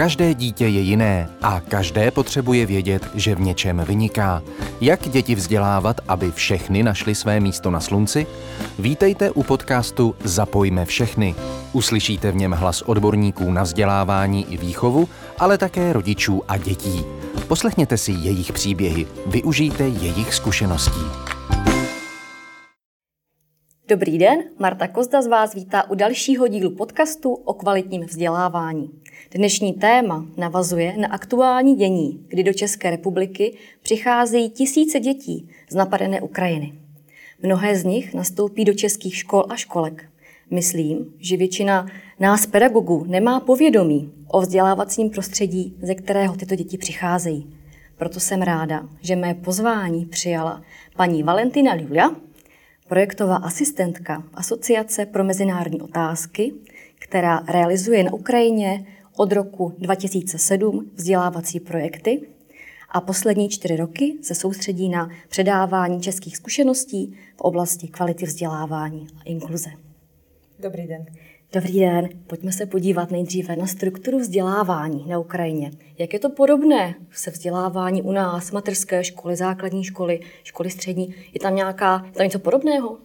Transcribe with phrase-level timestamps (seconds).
[0.00, 4.42] Každé dítě je jiné a každé potřebuje vědět, že v něčem vyniká.
[4.80, 8.26] Jak děti vzdělávat, aby všechny našly své místo na slunci?
[8.78, 11.34] Vítejte u podcastu Zapojme všechny.
[11.72, 15.08] Uslyšíte v něm hlas odborníků na vzdělávání i výchovu,
[15.38, 17.04] ale také rodičů a dětí.
[17.48, 21.30] Poslechněte si jejich příběhy, využijte jejich zkušeností.
[23.88, 28.90] Dobrý den, Marta Kozda z vás vítá u dalšího dílu podcastu o kvalitním vzdělávání.
[29.34, 36.20] Dnešní téma navazuje na aktuální dění, kdy do České republiky přicházejí tisíce dětí z napadené
[36.20, 36.72] Ukrajiny.
[37.42, 40.04] Mnohé z nich nastoupí do českých škol a školek.
[40.50, 41.86] Myslím, že většina
[42.20, 47.56] nás pedagogů nemá povědomí o vzdělávacím prostředí, ze kterého tyto děti přicházejí.
[47.96, 50.62] Proto jsem ráda, že mé pozvání přijala
[50.96, 52.10] paní Valentina Julia,
[52.88, 56.52] projektová asistentka Asociace pro mezinárodní otázky,
[56.98, 58.86] která realizuje na Ukrajině
[59.20, 62.22] od roku 2007 vzdělávací projekty
[62.88, 69.22] a poslední čtyři roky se soustředí na předávání českých zkušeností v oblasti kvality vzdělávání a
[69.24, 69.70] inkluze.
[70.58, 71.06] Dobrý den.
[71.52, 75.70] Dobrý den, pojďme se podívat nejdříve na strukturu vzdělávání na Ukrajině.
[75.98, 81.14] Jak je to podobné se vzdělávání u nás, materské školy, základní školy, školy střední?
[81.34, 82.98] Je tam nějaká, je tam něco podobného?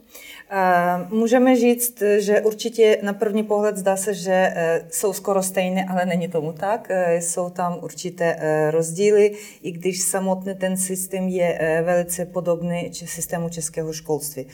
[1.09, 6.05] Můžeme říct, že určitě na první pohled zdá se, že e, jsou skoro stejné, ale
[6.05, 6.87] není tomu tak.
[6.89, 8.37] E, jsou tam určité
[8.71, 9.31] rozdíly,
[9.63, 14.47] i když samotný ten systém je velice podobný systému českého školství.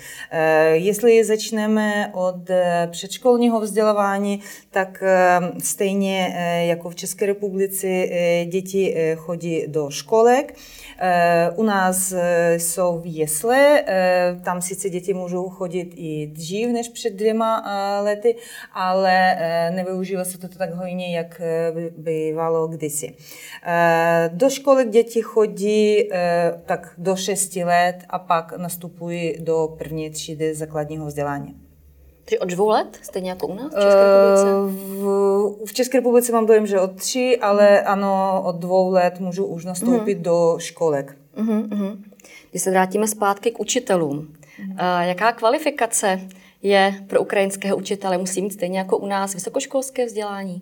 [0.71, 2.49] Jestli začneme od
[2.91, 5.03] předškolního vzdělávání, tak
[5.63, 6.35] stejně
[6.67, 7.87] jako v České republice
[8.45, 10.55] děti chodí do školek.
[11.55, 12.13] U nás
[12.57, 13.83] jsou jesle,
[14.43, 17.63] tam sice děti můžou chodit i dřív než před dvěma
[18.01, 18.35] lety,
[18.73, 19.37] ale
[19.75, 21.41] nevyužívá se to tak hojně, jak
[21.97, 23.15] bývalo kdysi.
[24.27, 26.09] Do školy děti chodí
[26.65, 31.55] tak do 6 let a pak nastupují do první třídy základního vzdělání.
[32.25, 34.45] Tedy od dvou let, stejně jako u nás v České republice?
[35.01, 37.87] V, v České republice mám dojem, že od tří, ale hmm.
[37.87, 40.23] ano, od dvou let můžu už nastoupit hmm.
[40.23, 41.17] do školek.
[41.35, 42.03] Hmm,
[42.51, 44.33] Když se vrátíme zpátky k učitelům,
[45.01, 46.27] jaká kvalifikace
[46.61, 48.17] je pro ukrajinského učitele?
[48.17, 50.61] Musí mít stejně jako u nás vysokoškolské vzdělání?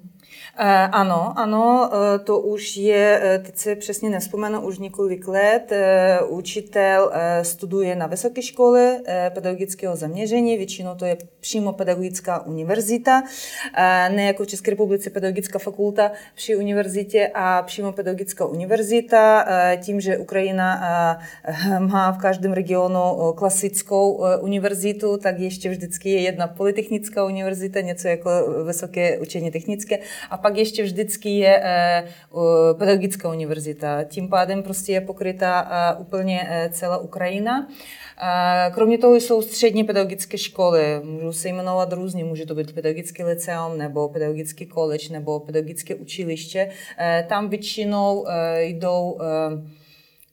[0.61, 5.71] Eh, ano, ano, eh, to už je, eh, teď se přesně nespomenu, už několik let.
[6.27, 13.23] Učitel studuje na vysoké škole pedagogického zaměření, většinou to je přímo pedagogická univerzita,
[14.09, 19.45] ne jako v České republice pedagogická fakulta při univerzitě a přímo pedagogická univerzita.
[19.81, 20.81] Tím, že Ukrajina
[21.79, 28.29] má v každém regionu klasickou univerzitu, tak ještě vždycky je jedna polytechnická univerzita, něco jako
[28.65, 29.99] vysoké učení technické
[30.29, 32.07] a pak ještě vždycky je eh,
[32.77, 34.03] pedagogická univerzita.
[34.03, 37.67] Tím pádem prostě je pokryta eh, úplně eh, celá Ukrajina.
[38.71, 43.77] Kromě toho jsou střední pedagogické školy, můžou se jmenovat různě, může to být pedagogický liceum,
[43.77, 46.69] nebo pedagogický college, nebo pedagogické učiliště.
[47.27, 48.25] Tam většinou
[48.59, 49.17] jdou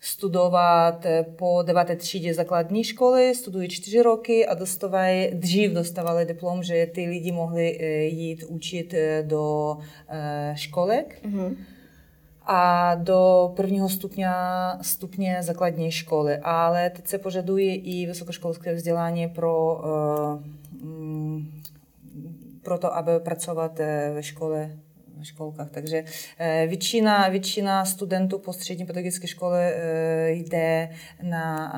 [0.00, 6.62] studovat eh, po deváté třídě základní školy, studují čtyři roky a dostávají, dřív dostávali diplom,
[6.62, 9.76] že ty lidi mohli eh, jít učit eh, do
[10.54, 11.22] školek.
[11.24, 11.56] Mm-hmm
[12.48, 14.28] a do prvního stupně,
[14.82, 16.38] stupně základní školy.
[16.38, 19.84] Ale teď se požaduje i vysokoškolské vzdělání pro,
[22.62, 23.78] pro to, aby pracovat
[24.14, 24.70] ve škole
[25.24, 25.70] školkách.
[25.70, 26.04] Takže
[26.38, 30.90] eh, většina, většina studentů po střední pedagogické škole eh, jde
[31.22, 31.72] na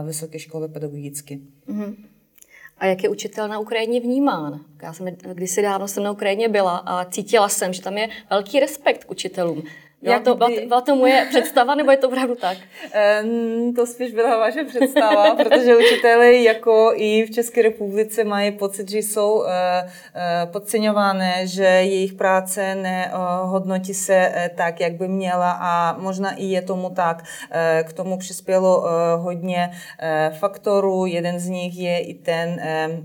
[0.00, 1.34] eh, vysoké škole pedagogické.
[1.68, 1.96] Mm-hmm.
[2.78, 4.60] A jak je učitel na Ukrajině vnímán?
[4.82, 8.60] Já jsem kdysi dávno jsem na Ukrajině byla a cítila jsem, že tam je velký
[8.60, 9.62] respekt k učitelům.
[10.02, 12.58] Byla to, byla, byla to moje představa, nebo je to opravdu tak?
[13.24, 18.90] Um, to spíš byla vaše představa, protože učitelé jako i v České republice mají pocit,
[18.90, 25.58] že jsou uh, uh, podceňované, že jejich práce nehodnotí se uh, tak, jak by měla
[25.60, 27.22] a možná i je tomu tak.
[27.22, 28.88] Uh, k tomu přispělo uh,
[29.24, 31.06] hodně uh, faktorů.
[31.06, 33.02] Jeden z nich je i ten Eh,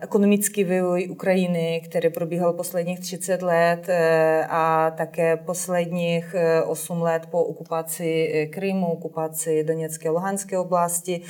[0.00, 6.34] ekonomický vývoj Ukrajiny, který probíhal posledních 30 let eh, a také posledních
[6.66, 11.20] 8 eh, let po okupaci Krymu, okupaci Doněcké a Luhanské oblasti,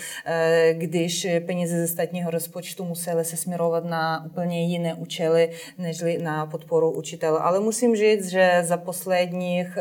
[0.72, 6.90] když peníze ze státního rozpočtu musely se směrovat na úplně jiné účely, než na podporu
[6.90, 7.42] učitelů.
[7.42, 9.78] Ale musím říct, že za posledních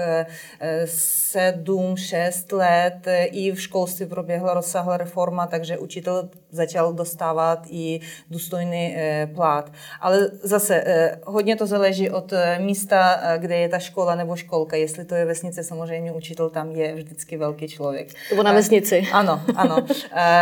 [0.86, 8.00] 7-6 let i v školství proběhla rozsáhlá reforma, takže učitel začal dostávat i
[8.42, 8.96] důstojný
[9.36, 9.72] plát.
[10.02, 10.84] Ale zase
[11.26, 14.76] hodně to záleží od místa, kde je ta škola nebo školka.
[14.76, 18.08] Jestli to je vesnice, samozřejmě učitel tam je vždycky velký člověk.
[18.32, 19.08] Nebo na vesnici.
[19.12, 19.86] Ano, ano.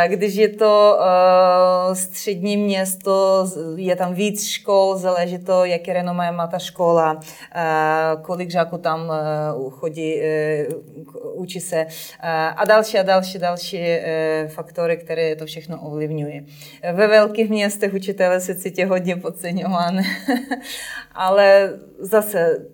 [0.08, 1.00] Když je to
[1.94, 7.20] střední město, je tam víc škol, záleží to, jaké renomé má ta škola,
[8.22, 9.12] kolik žáků tam
[9.70, 10.22] chodí,
[11.34, 11.86] učí se
[12.56, 13.84] a další a další, další
[14.48, 16.46] faktory, které to všechno ovlivňují.
[16.94, 20.04] Ve velkých městech učitele se cítí hodně podceňovány,
[21.12, 22.66] ale zase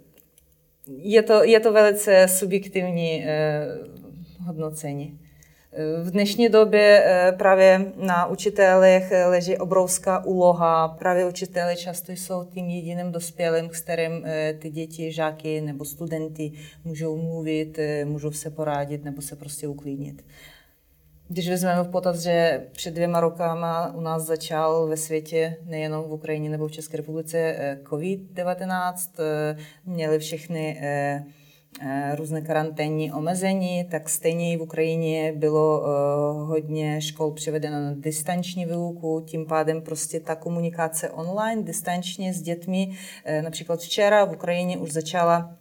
[0.88, 3.26] je to, je to velice subjektivní
[4.46, 5.20] hodnocení.
[6.04, 10.88] V dnešní době eh, právě na učitelech leží obrovská úloha.
[10.88, 16.52] Právě učitelé často jsou tím jediným dospělým, s kterým eh, ty děti, žáky nebo studenty
[16.84, 20.26] můžou mluvit, eh, můžou se poradit nebo se prostě uklidnit.
[21.28, 26.14] Když vezmeme v potaz, že před dvěma rokama u nás začal ve světě, nejenom v
[26.14, 28.96] Ukrajině nebo v České republice, COVID-19,
[29.86, 30.82] měli všechny
[31.82, 35.84] Eh, různé karanténní omezení, tak stejně i v Ukrajině bylo
[36.46, 42.98] hodně škol převedeno na distanční výuku, tím pádem prostě ta komunikace online, distančně s dětmi,
[43.42, 45.56] například včera v Ukrajině už začala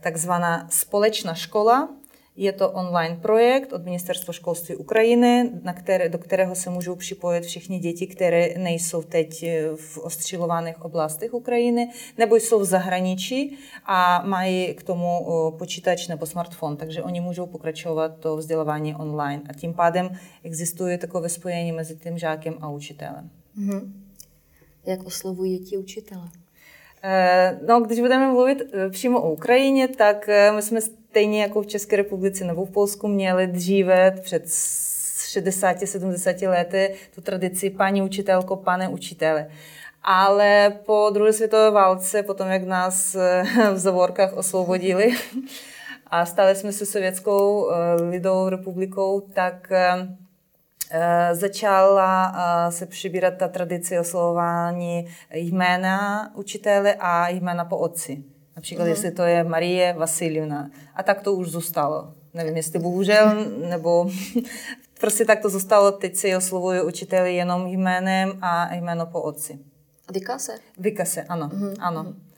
[0.00, 1.88] takzvaná společná škola,
[2.36, 7.44] je to online projekt od Ministerstva školství Ukrajiny, na které, do kterého se můžou připojit
[7.44, 14.22] všichni děti, které nejsou teď eh, v ostřilovaných oblastech Ukrajiny nebo jsou v zahraničí a
[14.26, 19.42] mají k tomu eh, počítač nebo smartphone, takže oni můžou pokračovat to vzdělávání online.
[19.48, 23.30] A tím pádem existuje takové spojení mezi tím žákem a učitelem.
[23.58, 23.92] Mm-hmm.
[24.86, 26.41] Jak oslovují ti učitele?
[27.02, 31.96] Eh, no, když budeme mluvit přímo o Ukrajině, tak my jsme stejně jako v České
[31.96, 34.44] republice nebo v Polsku měli dříve před
[35.32, 39.46] 60-70 lety tu tradici paní učitelko, pane učitele.
[40.02, 45.10] Ale po druhé světové válce, potom jak nás eh, v zavorkách osvobodili
[46.06, 50.08] a stali jsme se sovětskou eh, lidovou republikou, tak eh,
[51.32, 52.32] začala
[52.70, 58.24] se přibírat ta tradice oslovování jména učitele a jména po otci.
[58.56, 58.88] Například, uh-huh.
[58.88, 60.70] jestli to je Marie Vasiljevna.
[60.94, 62.14] A tak to už zůstalo.
[62.34, 64.10] Nevím, jestli bohužel, nebo
[65.00, 65.92] prostě tak to zůstalo.
[65.92, 69.58] Teď si oslovují učiteli jenom jménem a jméno po otci.
[70.08, 70.52] A vyká se?
[70.78, 71.48] Vyká se, ano.
[71.48, 71.74] Uh-huh.
[71.80, 72.02] ano.
[72.04, 72.31] Uh-huh.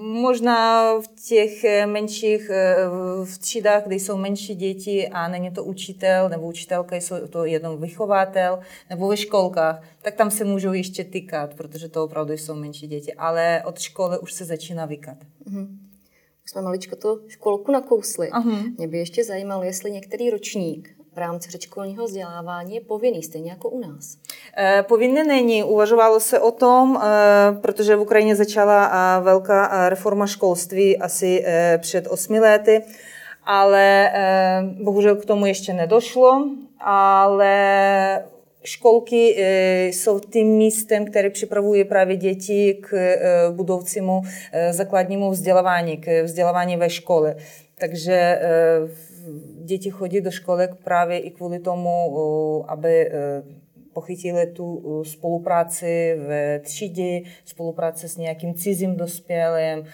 [0.00, 2.76] Možná v těch eh, menších eh,
[3.24, 7.80] v třídách, kde jsou menší děti a není to učitel nebo učitelka, jsou to jenom
[7.80, 8.58] vychovatel,
[8.90, 13.14] nebo ve školkách, tak tam se můžou ještě tykat, protože to opravdu jsou menší děti.
[13.14, 15.16] Ale od školy už se začíná vykat.
[15.46, 15.68] Uh-huh.
[16.44, 18.30] Už jsme maličko tu školku nakousli.
[18.30, 18.74] Uh-huh.
[18.78, 23.68] Mě by ještě zajímalo, jestli některý ročník v rámci předškolního vzdělávání je povinný, stejně jako
[23.68, 24.16] u nás?
[24.56, 25.64] Eh, povinný není.
[25.64, 31.44] Uvažovalo se o tom, eh, protože v Ukrajině začala velká reforma školství asi
[31.78, 32.82] před osmi lety,
[33.44, 34.12] ale
[34.82, 36.44] bohužel k tomu ještě nedošlo,
[36.80, 38.24] ale
[38.62, 39.36] Školky
[39.86, 43.16] jsou tím místem, které připravuje právě děti k
[43.50, 44.22] budoucímu
[44.70, 47.36] základnímu vzdělávání, k vzdělávání ve škole.
[47.78, 48.40] Takže
[49.70, 51.90] děti chodí do školek právě i kvůli tomu,
[52.70, 53.10] aby
[53.92, 59.84] pochytili tu spolupráci v třídě, spolupráci s nějakým cizím dospělým,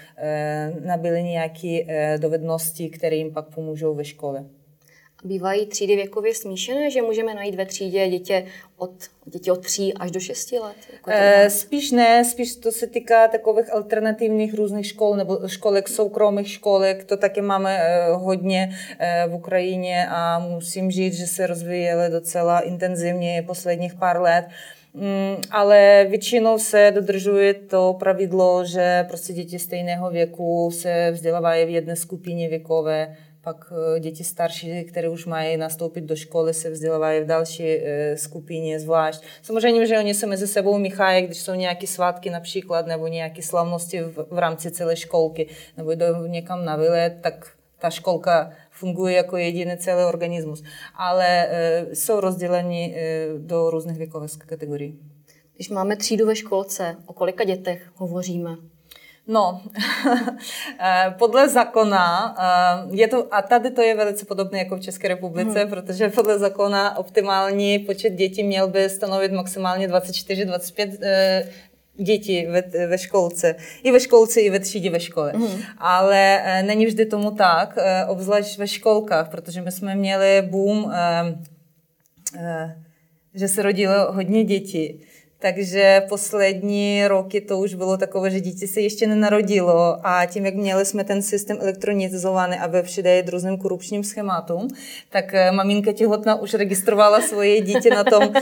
[0.85, 1.81] nabili nějaké
[2.19, 4.45] dovednosti, které jim pak pomůžou ve škole.
[5.25, 8.45] Bývají třídy věkově smíšené, že můžeme najít ve třídě dítě
[8.77, 8.91] od,
[9.25, 10.77] děti od 3 až do 6 let?
[10.93, 16.51] Jako e, spíš ne, spíš to se týká takových alternativních různých škol nebo školek, soukromých
[16.51, 17.05] školek.
[17.05, 22.61] To taky máme e, hodně e, v Ukrajině a musím říct, že se rozvíjely docela
[22.61, 24.47] intenzivně posledních pár let.
[24.95, 31.69] Mm, ale většinou se dodržuje to pravidlo, že prostě děti stejného věku se vzdělávají v
[31.69, 33.17] jedné skupině věkové
[33.47, 38.17] pak eh, děti starší, které už mají nastoupit do školy, se vzdělávají v další eh,
[38.17, 39.23] skupině zvlášť.
[39.43, 44.01] Samozřejmě, že oni se mezi sebou míchají, když jsou nějaké svátky například, nebo nějaké slavnosti
[44.31, 47.47] v, rámci celé školky, nebo jdou někam na výlet, tak
[47.79, 50.63] ta školka funguje jako jediný celý organismus.
[50.95, 54.99] Ale e, jsou rozděleni e, do různých věkových kategorií.
[55.55, 58.57] Když máme třídu ve školce, o kolika dětech hovoříme?
[59.29, 59.63] No,
[60.81, 65.09] eh, podle zákona, eh, je to, a tady to je velice podobné jako v České
[65.09, 65.71] republice, hmm.
[65.71, 71.49] protože podle zákona optimální počet dětí měl by stanovit maximálně 24-25 eh,
[71.97, 73.55] dětí ve, ve školce.
[73.83, 75.33] I ve školce, i ve třídě ve škole.
[75.37, 75.47] Mm.
[75.79, 80.93] Ale e, není vždy tomu tak, e, obzvlášť ve školkách, protože my jsme měli boom
[80.93, 81.39] e,
[82.39, 82.83] e,
[83.35, 85.01] že se rodilo hodně dětí.
[85.39, 90.55] Takže poslední roky to už bylo takové, že dítě se ještě nenarodilo a tím, jak
[90.55, 94.69] měli jsme ten systém elektronizovaný a ve přidaje různým korupčním schématům,
[95.11, 98.33] tak eh, maminka těhotná už registrovala svoje dítě na tom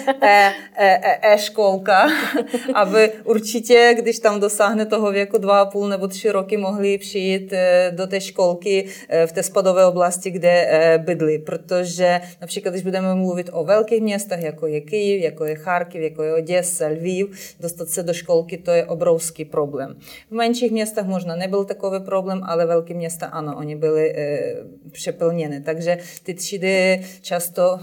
[1.23, 6.99] e-školka, e, e, aby určitě, když tam dosáhne toho věku 2,5 nebo 3 roky, mohli
[6.99, 11.39] přijít eh, do té školky eh, v té spadové oblasti, kde bydli.
[11.39, 16.23] Protože například, když budeme mluvit o velkých městech, jako je Kyjev, jako je Charkiv, jako
[16.23, 19.97] je Oděsa, Lviv, dostat se do školky, to je obrovský problém.
[20.31, 24.55] V menších městech možná nebyl takový problém, ale velké města ano, oni byli e,
[24.93, 25.61] přeplněny.
[25.61, 27.81] Takže ty třídy často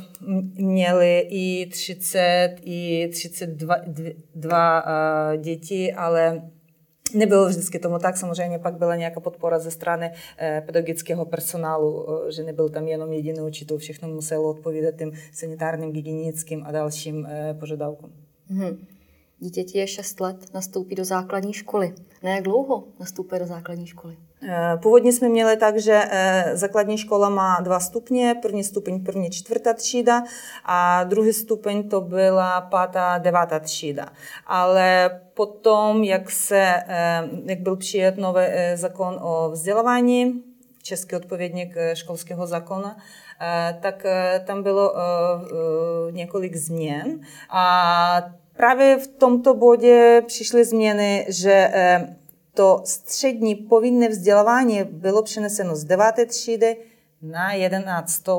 [0.56, 3.76] měly i 30, i 32
[4.36, 6.42] dva, uh, děti, ale
[7.16, 12.44] Nebylo vždycky tomu tak, samozřejmě pak byla nějaká podpora ze strany eh, pedagogického personálu, že
[12.44, 17.28] nebyl tam jenom jediný učitel, všechno muselo odpovídat tím sanitárním, hygienickým a dalším
[17.60, 18.12] požadavkům.
[18.52, 18.78] Mm-hmm.
[19.44, 21.94] Dítěti je 6 let, nastoupí do základní školy.
[22.24, 24.18] Na jak dlouho nastoupí do základní školy?
[24.50, 29.30] Eh, původně jsme měli tak, že eh, základní škola má dva stupně, první stupeň, první
[29.30, 30.24] čtvrtá třída
[30.66, 34.10] a druhý stupeň to byla pátá, devátá třída.
[34.48, 38.42] Ale potom, jak, se, eh, jak byl přijat nový
[38.76, 40.44] zákon o vzdělávání,
[40.84, 42.98] český odpovědník školského zákona,
[43.82, 44.06] tak
[44.46, 44.94] tam bylo
[46.12, 47.20] několik změn
[47.50, 51.72] a právě v tomto bodě přišly změny, že
[52.54, 56.06] to střední povinné vzdělávání bylo přeneseno z 9.
[56.28, 56.78] třídy
[57.22, 58.30] na 11.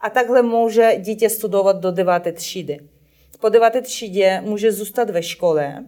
[0.00, 2.32] A takhle může dítě studovat do 9.
[2.32, 2.80] třídy.
[3.40, 3.82] Po 9.
[3.82, 5.84] třídě může zůstat ve škole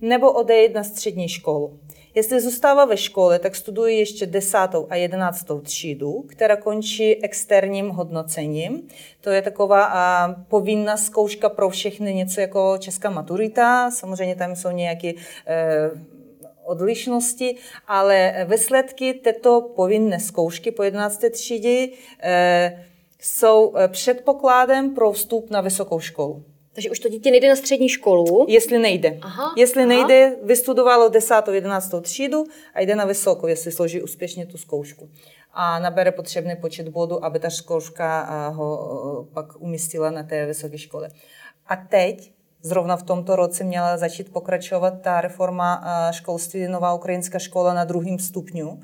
[0.00, 1.80] nebo odejít na střední školu.
[2.14, 4.58] Jestli zůstává ve škole, tak studuje ještě 10.
[4.88, 5.46] a 11.
[5.62, 8.88] třídu, která končí externím hodnocením.
[9.20, 13.90] To je taková a, povinná zkouška pro všechny, něco jako česká maturita.
[13.90, 15.14] Samozřejmě tam jsou nějaké e,
[16.64, 21.24] odlišnosti, ale výsledky této povinné zkoušky po 11.
[21.30, 21.88] třídě
[22.22, 22.84] e,
[23.22, 26.44] jsou eh, předpokladem pro vstup na vysokou školu.
[26.74, 28.46] Takže už to dítě nejde na střední školu?
[28.48, 29.18] Jestli nejde.
[29.22, 29.88] Aha, jestli aha.
[29.88, 31.34] nejde, vystudovalo 10.
[31.52, 31.94] 11.
[32.02, 35.10] třídu a jde na vysokou, jestli složí úspěšně tu zkoušku.
[35.52, 40.78] A nabere potřebný počet bodů, aby ta zkouška eh, ho pak umístila na té vysoké
[40.78, 41.10] škole.
[41.66, 42.32] A teď
[42.64, 47.84] Zrovna v tomto roce měla začít pokračovat ta reforma eh, školství Nová ukrajinská škola na
[47.84, 48.80] druhém stupňu.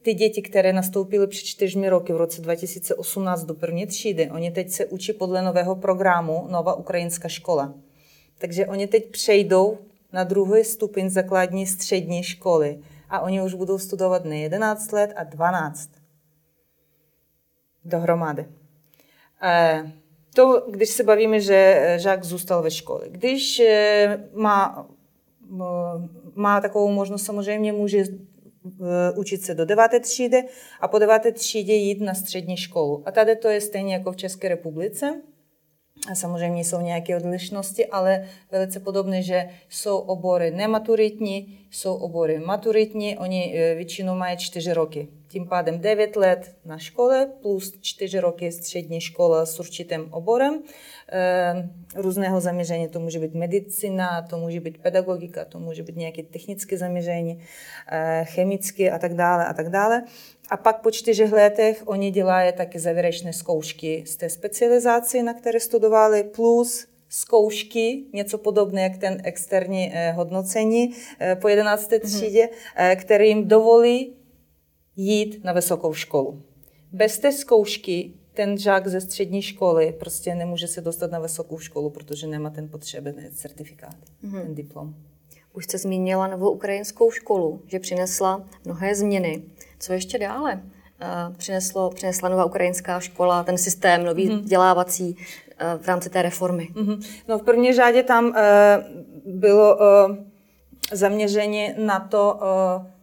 [0.00, 4.50] Eh, ty děti, které nastoupily před čtyřmi roky v roce 2018 do první třídy, oni
[4.50, 7.74] teď se učí podle nového programu Nová ukrajinská škola.
[8.38, 9.78] Takže oni teď přejdou
[10.12, 12.78] na druhý stupeň základní střední školy
[13.08, 15.90] a oni už budou studovat ne 11 let a 12
[17.84, 18.46] dohromady.
[19.42, 19.92] Eh,
[20.34, 23.00] to, když se bavíme, že žák zůstal ve škole.
[23.08, 23.62] Když
[24.34, 24.86] má,
[26.34, 28.04] má takovou možnost, samozřejmě může
[29.16, 30.42] učit se do deváté třídy
[30.80, 33.02] a po deváté třídě jít na střední školu.
[33.06, 35.20] A tady to je stejně jako v České republice.
[36.10, 43.18] A samozřejmě jsou nějaké odlišnosti, ale velice podobné, že jsou obory nematuritní, jsou obory maturitní,
[43.18, 49.00] oni většinou mají čtyři roky tím pádem 9 let na škole plus 4 roky střední
[49.00, 50.62] škola s určitým oborem
[51.96, 52.88] různého zaměření.
[52.88, 57.42] To může být medicina, to může být pedagogika, to může být nějaké technické zaměření,
[57.92, 60.02] e, chemické a tak dále a tak dále.
[60.50, 65.60] A pak po čtyřech letech oni dělají taky závěrečné zkoušky z té specializace, na které
[65.60, 71.90] studovali, plus zkoušky, něco podobné jak ten externí eh, hodnocení eh, po 11.
[71.90, 72.00] Mm-hmm.
[72.00, 74.16] třídě, eh, které jim dovolí
[74.96, 76.42] jít na vysokou školu.
[76.92, 81.90] Bez té zkoušky ten žák ze střední školy prostě nemůže se dostat na vysokou školu,
[81.90, 84.42] protože nemá ten potřebný certifikát, mm-hmm.
[84.42, 84.94] ten diplom.
[85.52, 89.42] Už jste zmínila novou ukrajinskou školu, že přinesla mnohé změny.
[89.78, 90.54] Co ještě dále?
[90.54, 94.40] Uh, přineslo, přinesla nová ukrajinská škola, ten systém nový mm-hmm.
[94.40, 96.68] vzdělávací uh, v rámci té reformy.
[96.74, 97.06] Mm-hmm.
[97.28, 98.34] No v první řadě tam uh,
[99.26, 99.78] bylo
[100.92, 102.40] zaměření na to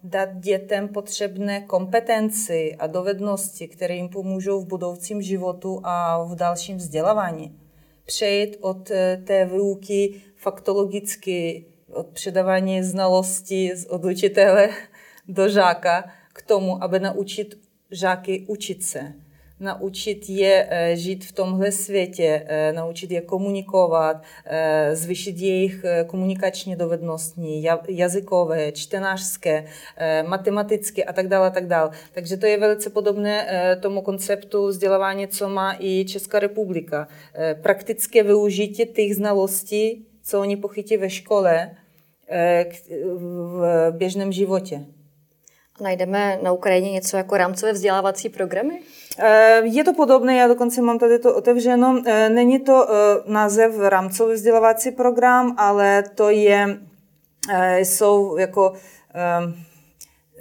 [0.10, 6.78] dát dětem potřebné kompetenci a dovednosti, které jim pomůžou v budoucím životu a v dalším
[6.78, 7.60] vzdělávání.
[8.06, 14.70] Přejít od uh, té výuky faktologicky, od předávání znalostí od učitele
[15.28, 17.60] do žáka k tomu, aby naučit
[17.92, 19.14] žáky učit se.
[19.60, 24.24] Naučit je žít v tomhle světě, naučit je komunikovat,
[24.94, 29.66] zvýšit jejich komunikační dovednosti, jazykové, čtenářské,
[30.28, 31.90] matematické a tak dále, tak dále.
[32.14, 33.48] Takže to je velice podobné
[33.82, 37.08] tomu konceptu vzdělávání, co má i Česká republika.
[37.62, 41.72] Praktické využití těch znalostí, co oni pochytí ve škole,
[43.16, 44.86] v běžném životě.
[45.82, 48.80] Najdeme na Ukrajině něco jako rámcové vzdělávací programy?
[49.20, 52.02] Eh, je to podobné, já dokonce mám tady to otevřeno.
[52.06, 52.94] Eh, není to eh,
[53.32, 56.80] název rámcový vzdělávací program, ale to je,
[57.78, 58.74] jsou jako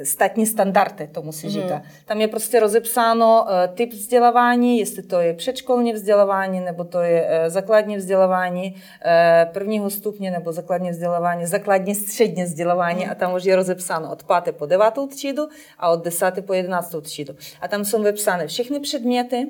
[0.05, 1.75] statní standardy, tomu se říká.
[1.75, 1.85] Hmm.
[2.05, 7.23] Tam je prostě rozepsáno uh, typ vzdělávání, jestli to je předškolní vzdělávání, nebo to je
[7.23, 13.13] uh, základní vzdělávání uh, prvního stupně, nebo základní vzdělávání, základní střední vzdělávání hmm.
[13.13, 14.57] a tam už je rozepsáno od 5.
[14.57, 14.87] po 9.
[15.11, 15.49] třídu
[15.79, 16.33] a od 10.
[16.47, 16.95] po 11.
[17.03, 17.35] třídu.
[17.61, 19.47] A tam jsou vypsány všechny předměty,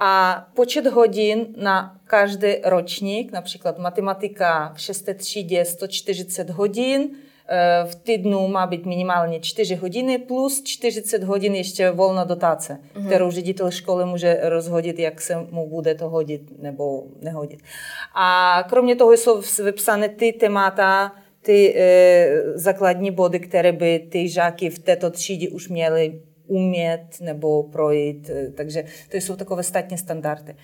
[0.00, 5.08] a počet hodin na každý ročník, například matematika v 6.
[5.14, 7.08] třídě 140 hodin,
[7.84, 13.06] v týdnu má být minimálně 4 hodiny plus 40 hodin ještě volná dotace, mm-hmm.
[13.06, 17.60] kterou ředitel školy může rozhodit, jak se mu bude to hodit nebo nehodit.
[18.14, 21.12] A kromě toho jsou vypsány ty témata,
[21.42, 27.62] ty e, základní body, které by ty žáky v této třídě už měly umět nebo
[27.62, 28.30] projít.
[28.54, 30.54] Takže to jsou takové státní standardy.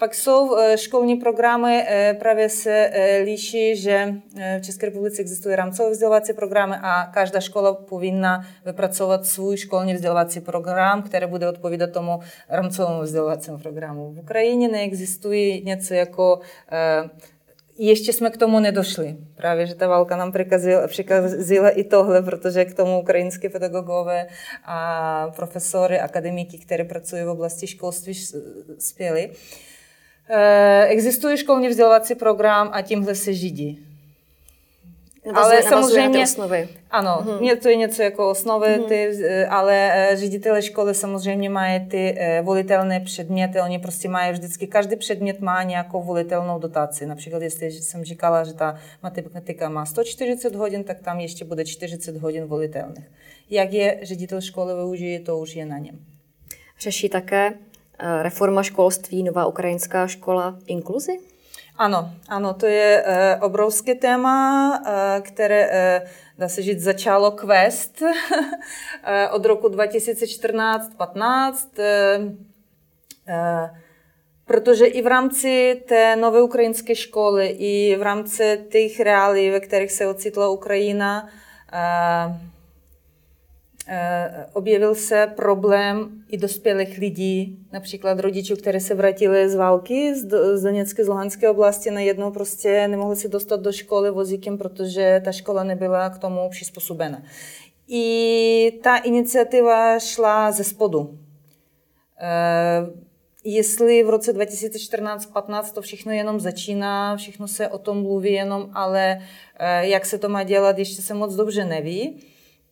[0.00, 4.14] Pak jsou eh, školní programy, eh, právě se eh, líší, že
[4.58, 10.40] v České republice existují rámcové vzdělávací programy a každá škola povinna vypracovat svůj školní vzdělávací
[10.40, 14.12] program, který bude odpovídat tomu rámcovému vzdělávacímu programu.
[14.12, 16.40] V Ukrajině neexistuje něco jako
[17.78, 19.16] ještě jsme k tomu nedošli.
[19.34, 24.26] Právě, že ta válka nám přikazila, přikazila i tohle, protože k tomu ukrajinské pedagogové
[24.64, 28.14] a profesory, akademiky, které pracují v oblasti školství,
[28.78, 29.30] spěli.
[29.32, 29.70] Eh,
[30.88, 33.86] existuje školní vzdělávací program a tímhle se židí.
[35.34, 36.68] ale samozřejmě, osnovy.
[36.90, 37.58] ano, hmm.
[37.62, 38.84] to je něco jako osnovy, hmm.
[38.84, 44.66] ty, eh, ale eh, ředitele školy samozřejmě mají ty volitelné předměty, oni prostě mají vždycky,
[44.66, 47.06] každý předmět má nějakou volitelnou dotaci.
[47.06, 52.16] Například, jestli jsem říkala, že ta matematika má 140 hodin, tak tam ještě bude 40
[52.16, 53.10] hodin volitelných.
[53.50, 55.98] Jak je ředitel školy využije, to už je na něm.
[56.80, 57.69] Řeší také Eh,
[58.22, 61.18] reforma školství, nová ukrajinská škola, inkluzi?
[61.76, 66.02] Ano, ano, to je e, obrovské téma, e, které, e,
[66.38, 68.02] dá se říct, začalo kvést
[69.04, 72.20] e, od roku 2014-15, e,
[74.44, 79.92] protože i v rámci té nové ukrajinské školy, i v rámci těch reálí, ve kterých
[79.92, 81.30] se ocitla Ukrajina, e,
[81.72, 82.34] Eh,
[84.52, 91.04] objevil se problém i dospělých lidí, například rodičů, kteří se vrátili z války z Doněcké,
[91.04, 96.10] z Luhanské oblasti, najednou prostě nemohli se dostat do školy vozíkem, protože ta škola nebyla
[96.10, 97.22] k tomu přizpůsobena.
[97.88, 101.18] I ta iniciativa šla ze spodu.
[102.20, 102.86] Eh,
[103.44, 109.20] jestli v roce 2014-15 to všechno jenom začíná, všechno se o tom mluví jenom, ale
[109.58, 112.20] eh, jak se to má dělat, ještě se moc dobře neví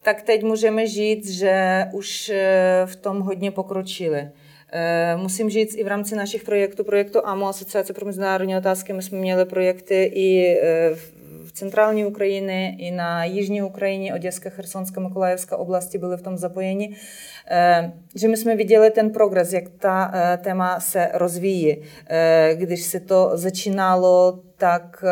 [0.03, 4.29] tak teď můžeme říct, že už eh, v tom hodně pokročili.
[4.73, 9.03] Eh, musím říct, i v rámci našich projektů, projektu AMO, Asociace pro mezinárodní otázky, my
[9.03, 10.91] jsme měli projekty i eh,
[11.45, 16.97] v centrální Ukrajině, i na jižní Ukrajině, Oděska, Chersonská, Mikolajevská oblasti byly v tom zapojeni,
[18.15, 21.77] že my jsme viděli ten progres, jak ta téma se rozvíjí.
[22.55, 25.05] Když se to začínalo, tak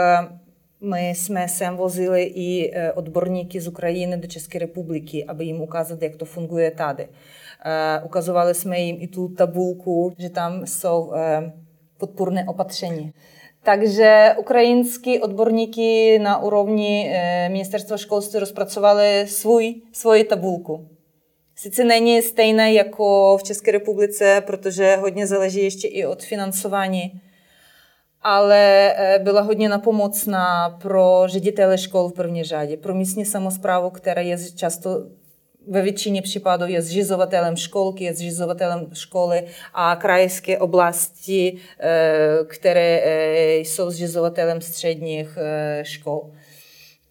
[0.80, 6.02] my jsme sem vozili i e, odborníky z Ukrajiny do České republiky, aby jim ukázat,
[6.02, 7.08] jak to funguje tady.
[7.64, 11.52] E, ukazovali jsme jim i tu tabulku, že tam jsou e,
[11.98, 13.12] podpůrné opatření.
[13.62, 17.12] Takže ukrajinský odborníky na úrovni
[17.48, 20.88] ministerstva školství rozpracovali svůj, svoji tabulku.
[21.56, 27.20] Sice není stejné jako v České republice, protože hodně záleží ještě i od financování
[28.28, 34.22] ale eh, byla hodně napomocná pro ředitele škol v první řadě, pro místní samozprávu, která
[34.22, 35.06] je často
[35.68, 43.56] ve většině případů je zřizovatelem školky, je zřizovatelem školy a krajské oblasti, eh, které eh,
[43.56, 45.38] jsou zřizovatelem středních
[45.82, 46.30] škol.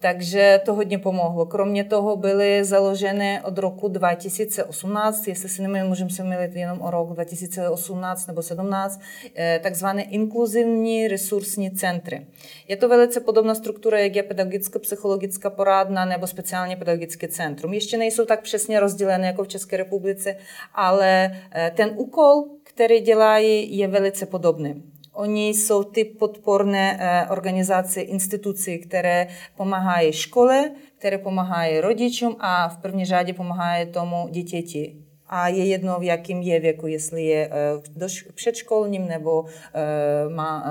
[0.00, 1.46] Takže to hodně pomohlo.
[1.46, 6.90] Kromě toho byly založeny od roku 2018, jestli si nemýlím, můžeme se mýlit jenom o
[6.90, 9.00] rok 2018 nebo 17,
[9.36, 12.26] eh, takzvané inkluzivní resursní centry.
[12.68, 17.72] Je to velice podobná struktura, jak je pedagogicko-psychologická porádna nebo speciálně pedagogické centrum.
[17.72, 20.36] Ještě nejsou tak přesně rozdělené jako v České republice,
[20.74, 24.82] ale eh, ten úkol, který dělají, je velice podobný.
[25.16, 29.26] Oni jsou ty podporné eh, organizace, instituce, které
[29.56, 34.96] pomáhají škole, které pomáhají rodičům a v první řadě pomáhají tomu dítěti.
[35.26, 37.50] A je jedno, v jakém je věku, jestli je
[37.98, 40.64] eh, předškolním nebo eh, má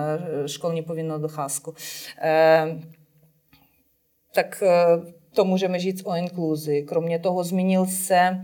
[0.46, 1.74] školní povinnou docházku.
[4.34, 4.64] Tak
[5.34, 6.82] to můžeme říct o inkluzi.
[6.82, 8.38] Kromě toho zmínil se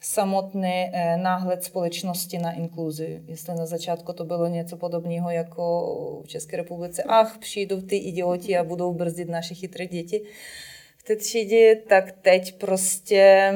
[0.00, 3.22] samotný eh, náhled společnosti na inkluzi.
[3.26, 8.58] Jestli na začátku to bylo něco podobného jako v České republice, ach, přijdou ty idioti
[8.58, 10.22] a budou brzdit naše chytré děti
[10.98, 13.52] v té třídě, tak teď prostě,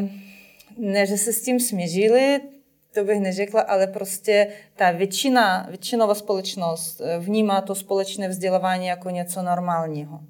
[0.78, 2.40] ne, že se s tím smířili,
[2.94, 9.10] to bych neřekla, ale prostě ta většina, většinová společnost eh, vnímá to společné vzdělávání jako
[9.10, 10.20] něco normálního.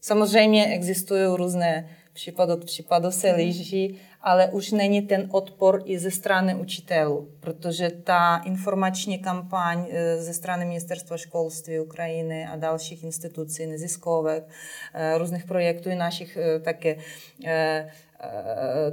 [0.00, 6.10] Samozřejmě existují různé případ od případu se liší, ale už není ten odpor i ze
[6.10, 13.66] strany učitelů, protože ta informační kampaň e, ze strany Ministerstva školství Ukrajiny a dalších institucí,
[13.66, 14.48] neziskovek,
[14.94, 16.96] e, různých projektů i našich e, také,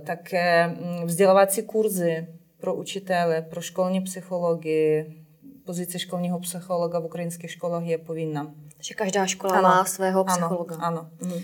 [0.03, 5.23] také mm, vzdělávací kurzy pro učitele, pro školní psychologii,
[5.65, 8.51] pozice školního psychologa v ukrajinských školách je povinná.
[8.79, 10.75] Že každá škola ano, má svého psychologa.
[10.75, 11.09] Ano, ano.
[11.21, 11.43] Mhm.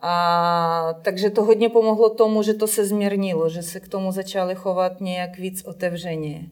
[0.00, 4.54] A, takže to hodně pomohlo tomu, že to se změrnilo, že se k tomu začali
[4.54, 6.50] chovat nějak víc otevřeně.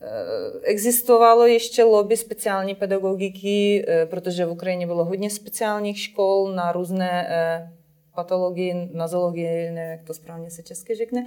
[0.00, 6.72] E, existovalo ještě lobby speciální pedagogiky, e, protože v Ukrajině bylo hodně speciálních škol na
[6.72, 7.72] různé e,
[8.14, 11.26] patologii, nazologii, nevím, jak to správně se česky řekne,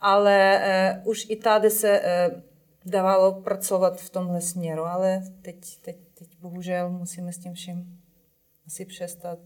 [0.00, 0.62] ale
[1.04, 2.02] už i tady se
[2.84, 7.98] dávalo pracovat v tomhle směru, ale teď, teď, teď bohužel musíme s tím vším
[8.66, 9.38] asi přestat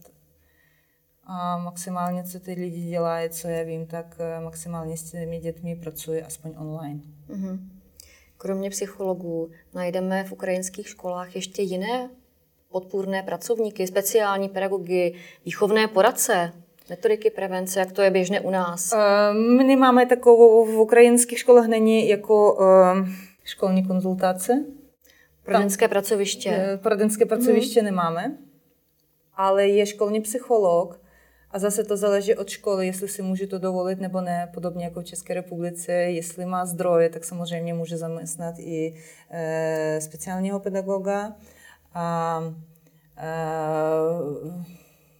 [1.25, 5.75] a maximálně, co ty lidi dělají, co já vím, tak eh, maximálně s těmi dětmi
[5.75, 6.99] pracuji aspoň online.
[7.29, 7.59] Mm-hmm.
[8.37, 12.09] Kromě psychologů najdeme v ukrajinských školách ještě jiné
[12.71, 15.13] podpůrné pracovníky, speciální pedagogy,
[15.45, 16.53] výchovné poradce,
[16.89, 18.93] metodiky prevence, jak to je běžné u nás?
[18.93, 23.07] Uh, my nemáme takovou, v ukrajinských školách není jako uh,
[23.43, 24.65] školní konzultace.
[25.45, 26.79] Poradenské pracoviště.
[26.83, 27.85] Poradenské pracoviště hmm.
[27.85, 28.37] nemáme,
[29.35, 31.02] ale je školní psycholog,
[31.53, 35.01] a zase to záleží od školy, jestli si může to dovolit nebo ne, podobně jako
[35.01, 35.91] v České republice.
[35.91, 38.93] Jestli má zdroje, tak samozřejmě může zaměstnat i
[39.29, 41.35] e, speciálního pedagoga.
[41.93, 42.39] A,
[43.17, 43.31] e,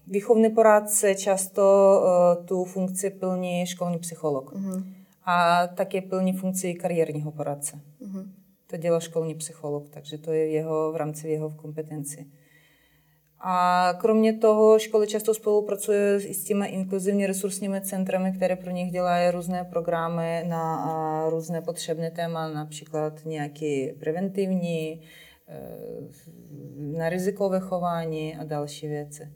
[0.07, 1.63] výchovný poradce často
[2.03, 4.53] e, tu funkci plní školní psycholog.
[4.53, 4.83] Mm-hmm.
[5.25, 7.79] A také plní funkci kariérního poradce.
[8.01, 8.27] Mm-hmm.
[8.67, 12.25] To dělá školní psycholog, takže to je jeho, v rámci jeho kompetenci.
[13.45, 19.31] A kromě toho školy často spolupracují s těmi inkluzivní resursními centrami, které pro nich dělají
[19.31, 25.01] různé programy na různé potřebné téma, například nějaké preventivní, e,
[26.97, 29.27] na rizikové chování a další věci.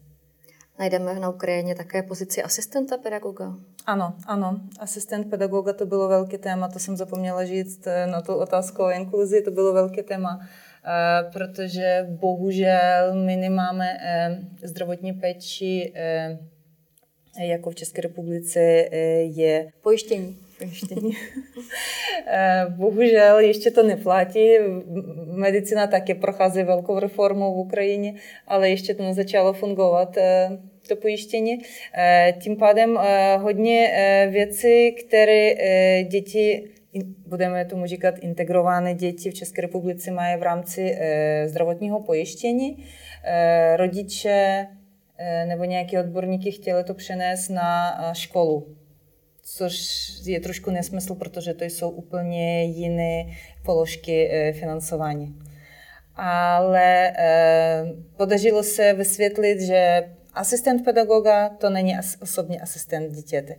[0.79, 3.55] Najdeme na Ukrajině také pozici asistenta pedagoga?
[3.85, 4.59] Ano, ano.
[4.79, 8.91] Asistent pedagoga to bylo velké téma, to jsem zapomněla říct e, na tu otázku o
[8.91, 10.39] inkluzi, to bylo velké téma
[11.33, 16.37] protože bohužel my nemáme eh, zdravotní péči eh,
[17.41, 18.59] jako v České republice
[19.21, 20.37] je pojištění.
[20.57, 21.11] pojištění.
[22.69, 24.49] Bohužel ještě to neplatí.
[25.25, 28.13] Medicina také prochází velkou reformou v Ukrajině,
[28.47, 30.17] ale ještě to nezačalo fungovat
[30.89, 31.61] to pojištění.
[32.41, 32.99] Tím pádem
[33.37, 33.91] hodně
[34.31, 35.53] věcí, které
[36.03, 36.69] děti
[37.03, 42.85] budeme tomu říkat integrované děti v České republice mají v rámci e, zdravotního pojištění.
[43.23, 44.67] E, rodiče
[45.17, 48.75] e, nebo nějaké odborníky chtěli to přenést na školu,
[49.43, 49.75] což
[50.25, 53.25] je trošku nesmysl, protože to jsou úplně jiné
[53.65, 55.35] položky financování.
[56.15, 57.13] Ale
[58.17, 63.55] podařilo se vysvětlit, že asistent pedagoga to není osobní asistent dítěte.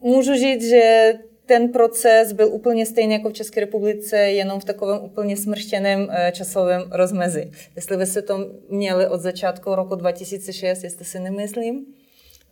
[0.00, 1.12] Můžu říct, že
[1.46, 6.32] ten proces byl úplně stejný jako v České republice, jenom v takovém úplně smrštěném eh,
[6.32, 7.50] časovém rozmezi.
[7.76, 11.86] Jestli vy se to měli od začátku roku 2006, jestli si nemyslím,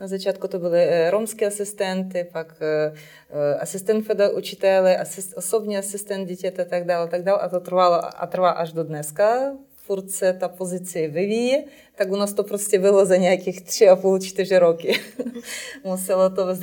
[0.00, 6.62] na začátku to byly eh, romské asistenty, pak eh, asistent učitele, asist, osobní asistent dítěte
[6.62, 7.38] a tak dále, tak dále.
[7.38, 9.52] A to trvalo a trvá až do dneska
[9.86, 11.64] furt se ta pozice vyvíjí,
[11.94, 15.00] tak u nás to prostě bylo za nějakých tři a půl, čtyři roky.
[15.84, 16.62] Muselo to vést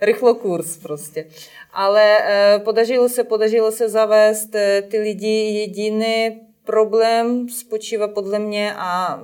[0.00, 1.26] rychlo kurz prostě.
[1.72, 5.26] Ale eh, podařilo se, podařilo se zavést eh, ty lidi.
[5.28, 9.22] Jediný problém spočívá podle mě a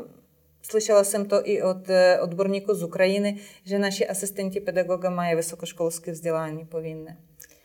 [0.63, 6.13] Slyšela jsem to i od eh, odborníků z Ukrajiny, že naši asistenti pedagoga mají vysokoškolské
[6.13, 7.17] vzdělání povinné.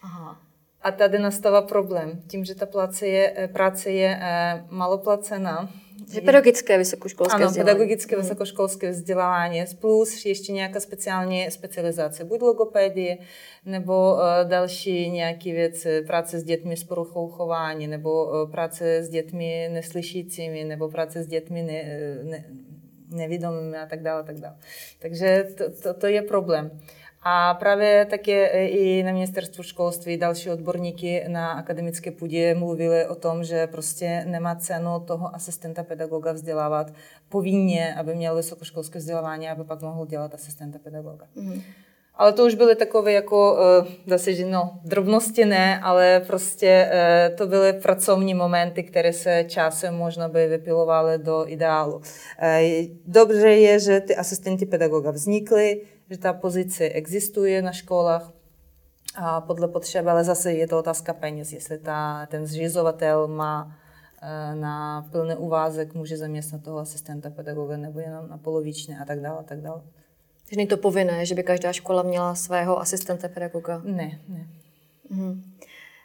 [0.01, 0.48] Aha.
[0.81, 2.21] A tady nastává problém.
[2.27, 5.69] Tím, že ta práce je, eh, práce je eh, maloplacená,
[6.13, 7.65] že pedagogické vysokoškolské ano, vzdělání.
[7.65, 8.23] pedagogické hmm.
[8.23, 13.17] vysokoškolské vzdělání plus ještě nějaká speciální specializace, buď logopedie,
[13.65, 19.09] nebo uh, další nějaké věci, práce s dětmi s poruchou chování, nebo uh, práce s
[19.09, 21.83] dětmi neslyšícími, nebo práce s dětmi ne,
[22.23, 22.45] ne,
[23.09, 24.55] nevědomými a tak dále, tak dále.
[24.99, 26.71] Takže to, to, to je problém.
[27.23, 33.43] A právě také i na ministerstvu školství další odborníky na akademické půdě mluvili o tom,
[33.43, 36.93] že prostě nemá cenu toho asistenta pedagoga vzdělávat
[37.29, 41.25] povinně, aby měl vysokoškolské vzdělávání, aby pak mohl dělat asistenta pedagoga.
[41.35, 41.61] Mm.
[42.15, 43.57] Ale to už byly takové jako,
[44.07, 49.95] zase, že no, drobnosti ne, ale prostě eh, to byly pracovní momenty, které se časem
[49.95, 52.01] možná by vypilovaly do ideálu.
[52.39, 58.31] Eh, dobře je, že ty asistenti pedagoga vznikly, že ta pozice existuje na školách
[59.15, 63.77] a podle potřeby, ale zase je to otázka peněz, jestli ta, ten zřizovatel má
[64.21, 69.19] eh, na plný úvázek, může zaměstnat toho asistenta pedagoga nebo jenom na polovičné a tak
[69.19, 69.81] dále, a tak dále.
[70.43, 73.81] Takže není to povinné, že by každá škola měla svého asistenta pedagoga?
[73.83, 74.47] Ne, ne.
[75.09, 75.43] Mhm.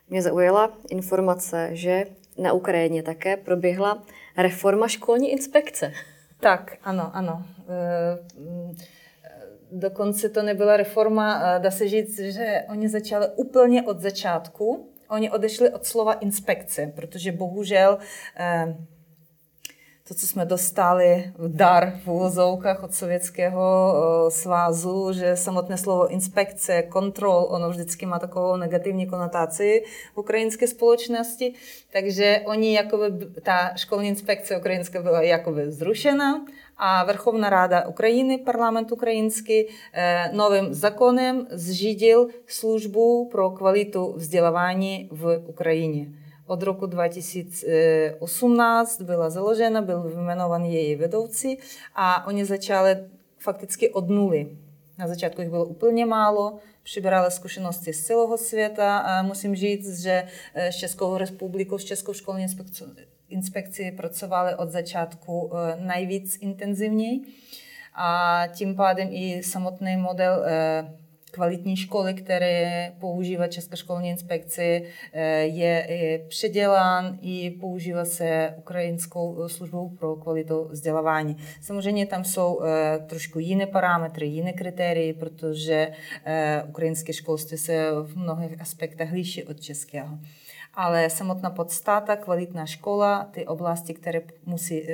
[0.09, 2.07] Mě zaujala informace, že
[2.38, 4.03] na Ukrajině také proběhla
[4.37, 5.93] reforma školní inspekce.
[6.40, 7.45] Tak, ano, ano.
[7.69, 8.75] E,
[9.74, 14.90] dokonce to nebyla reforma, dá se říct, že oni začali úplně od začátku.
[15.08, 17.98] Oni odešli od slova inspekce, protože bohužel
[18.37, 18.76] eh,
[20.09, 23.95] to, co jsme dostali v dar v úvozovkách od Sovětského
[24.29, 31.55] svazu, že samotné slovo inspekce, kontrol, ono vždycky má takovou negativní konotaci v ukrajinské společnosti,
[31.93, 36.45] takže oni jakoby, ta školní inspekce ukrajinská byla jakoby zrušena
[36.77, 45.43] a Verchovna Rada Ukrajiny, parlament ukrajinský, eh, novým zákonem zřídil službu pro kvalitu vzdělávání v
[45.47, 46.23] Ukrajině.
[46.46, 51.59] Od roku 2018 byla založena, byl vyjmenovan její vedoucí
[51.94, 52.96] a oni začali
[53.38, 54.57] fakticky od nuly.
[54.98, 58.98] Na začátku jich bylo úplně málo, přibrali zkušenosti z celého světa.
[58.98, 62.46] A musím říct, že eh, s Českou republikou, s Českou školní
[63.28, 67.20] inspekcí pracovali od začátku eh, nejvíc intenzivněji.
[67.94, 70.94] A tím pádem i samotný model eh,
[71.35, 79.88] kvalitní školy, které používá Česká školní inspekce, eh, je předělán i používá se ukrajinskou službou
[79.88, 81.37] pro kvalitu vzdělávání.
[81.61, 85.88] Samozřejmě tam jsou eh, trošku jiné parametry, jiné kritérie, protože
[86.25, 90.18] eh, ukrajinské školství se v mnohých aspektech liší od českého
[90.77, 94.87] ale samotná podstata, kvalitná škola, ty oblasti, které musí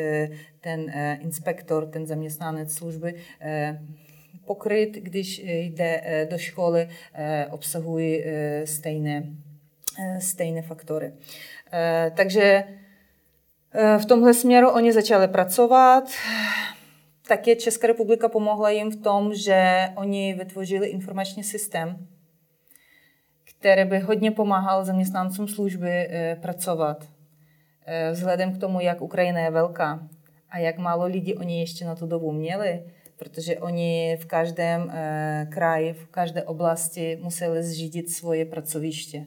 [0.61, 3.15] ten inspektor, ten zaměstnanec služby
[4.51, 9.25] pokryt, když jde eh, do školy, eh, obsahují eh, stejné,
[10.19, 11.13] stejné faktory.
[12.17, 12.65] Takže
[13.99, 16.05] v tomhle směru oni začali pracovat.
[17.29, 22.07] Také Česká republika pomohla jim v tom, že oni vytvořili informační systém,
[23.45, 26.09] který by hodně pomáhal zaměstnancům služby
[26.41, 27.09] pracovat.
[28.13, 30.09] Vzhledem k tomu, jak Ukrajina je velká
[30.51, 32.83] a jak málo lidí oni ještě na tu dobu měli,
[33.21, 39.27] protože oni v každém eh, kraji, v každé oblasti museli zřídit svoje pracoviště.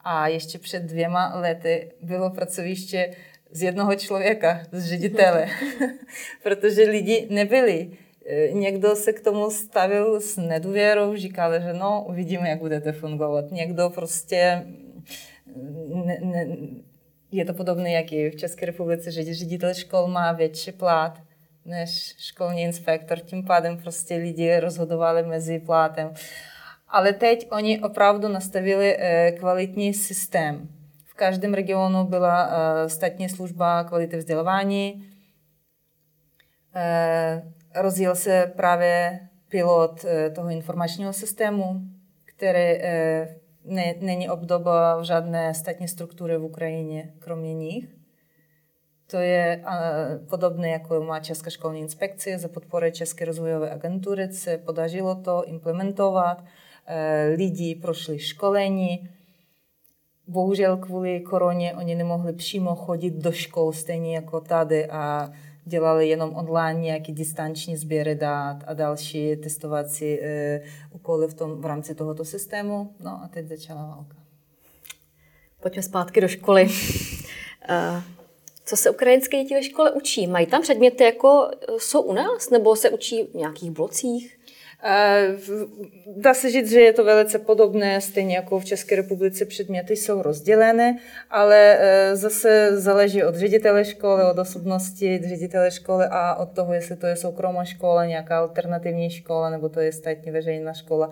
[0.00, 3.10] A ještě před dvěma lety bylo pracoviště
[3.50, 5.46] z jednoho člověka, z ředitele,
[6.42, 7.90] protože lidi nebyli.
[8.26, 13.50] Eh, někdo se k tomu stavil s nedůvěrou, říkal, že no, uvidíme, jak budete fungovat.
[13.50, 14.66] Někdo prostě
[16.04, 16.56] ne, ne,
[17.32, 21.18] je to podobné, jak i v České republice, že ředitel škol má větší plat
[21.64, 23.18] než školní inspektor.
[23.18, 26.14] Tím pádem prostě lidi rozhodovali mezi plátem.
[26.88, 30.68] Ale teď oni opravdu nastavili eh, kvalitní systém.
[31.04, 35.08] V každém regionu byla eh, státní služba kvality vzdělávání.
[36.74, 37.42] Eh,
[37.74, 41.80] rozjel se právě pilot toho informačního systému,
[42.24, 42.80] který
[43.64, 48.01] ne, není obdoba v žádné státní struktury v Ukrajině, kromě nich.
[49.12, 49.64] To je
[50.28, 54.32] podobné, jako má Česká školní inspekce za podpory České rozvojové agentury.
[54.32, 56.44] Se podařilo to implementovat.
[56.86, 59.08] E, lidi prošli školení.
[60.26, 65.32] bohužel kvůli koroně oni nemohli přímo chodit do škol, stejně jako tady a
[65.64, 71.66] dělali jenom online nějaký distanční sběry dát a další testovací e, úkoly v, tom, v
[71.66, 72.94] rámci tohoto systému.
[73.00, 74.16] No a teď začala válka.
[75.60, 76.68] Pojďme zpátky do školy.
[78.64, 80.26] Co se ukrajinské děti ve škole učí?
[80.26, 84.38] Mají tam předměty, jako jsou u nás, nebo se učí v nějakých blocích?
[84.84, 85.36] Eh,
[86.16, 90.22] dá se říct, že je to velice podobné, stejně jako v České republice předměty jsou
[90.22, 90.96] rozdělené,
[91.30, 96.96] ale eh, zase záleží od ředitele školy, od osobnosti ředitele školy a od toho, jestli
[96.96, 101.10] to je soukromá škola, nějaká alternativní škola, nebo to je státní veřejná škola.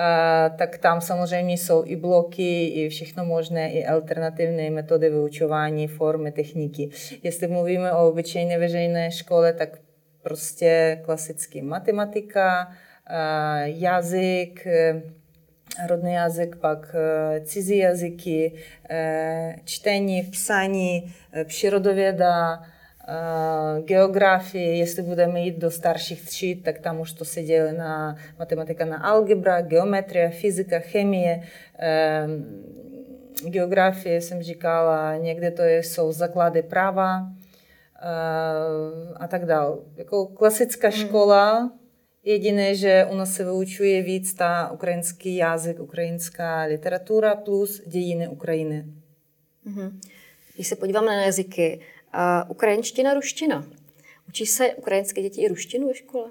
[0.00, 6.32] Eh, tak tam samozřejmě jsou i bloky, i všechno možné, i alternativní metody vyučování, formy,
[6.32, 6.90] techniky.
[7.22, 9.78] Jestli mluvíme o obyčejné veřejné škole, tak
[10.22, 12.68] prostě klasicky matematika,
[13.64, 15.02] jazyk, eh,
[15.88, 18.52] rodný jazyk, pak eh, cizí jazyky,
[19.64, 22.62] čtení, psaní, přírodověda,
[23.84, 28.84] geografii, jestli budeme jít do starších tříd, tak tam už to se dělí na matematika
[28.84, 31.42] na algebra, geometrie, fyzika, chemie,
[33.44, 37.26] geografie jsem říkala, někde to jsou základy práva
[39.16, 39.76] a tak dále.
[39.96, 40.98] Jako klasická hmm.
[40.98, 41.70] škola,
[42.24, 48.84] Jediné, že u nás se vyučuje víc ta ukrajinský jazyk, ukrajinská literatura plus dějiny Ukrajiny.
[49.66, 50.00] Mm-hmm.
[50.54, 51.80] Když se podíváme na jazyky,
[52.14, 53.66] uh, ukrajinština, ruština.
[54.28, 56.30] Učí se ukrajinské děti i ruštinu ve škole?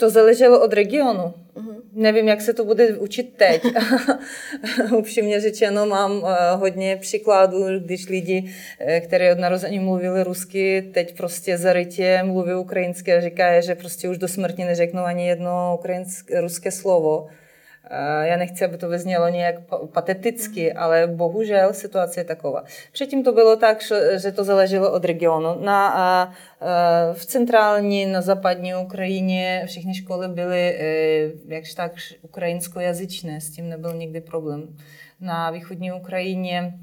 [0.00, 1.34] To záleželo od regionu.
[1.54, 1.82] Uh-huh.
[1.92, 3.62] Nevím, jak se to bude učit teď.
[4.96, 11.16] Upřímně řečeno, mám uh, hodně příkladů, když lidi, eh, kteří od narození mluvili rusky, teď
[11.16, 16.40] prostě zarytě mluví ukrajinsky a říkají, že prostě už do smrti neřeknou ani jedno ukrajinské,
[16.40, 17.28] ruské slovo.
[18.22, 19.54] Já nechci, aby to vyznělo nějak
[19.92, 22.64] pateticky, ale bohužel situace je taková.
[22.92, 23.82] Předtím to bylo tak,
[24.16, 25.64] že to záleželo od regionu.
[25.64, 26.32] Na,
[27.12, 30.78] v centrální, na západní Ukrajině všechny školy byly
[31.48, 34.76] jakž tak ukrajinskojazyčné, s tím nebyl nikdy problém.
[35.20, 36.74] Na východní Ukrajině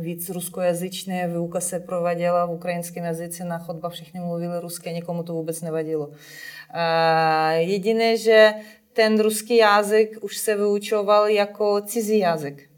[0.00, 5.32] víc ruskojazyčné, výuka se prováděla v ukrajinském jazyce, na chodba všichni mluvili ruské, nikomu to
[5.32, 6.10] vůbec nevadilo.
[7.56, 8.52] Jediné, že
[8.94, 12.68] ten ruský jazyk už se vyučoval jako cizí jazyk.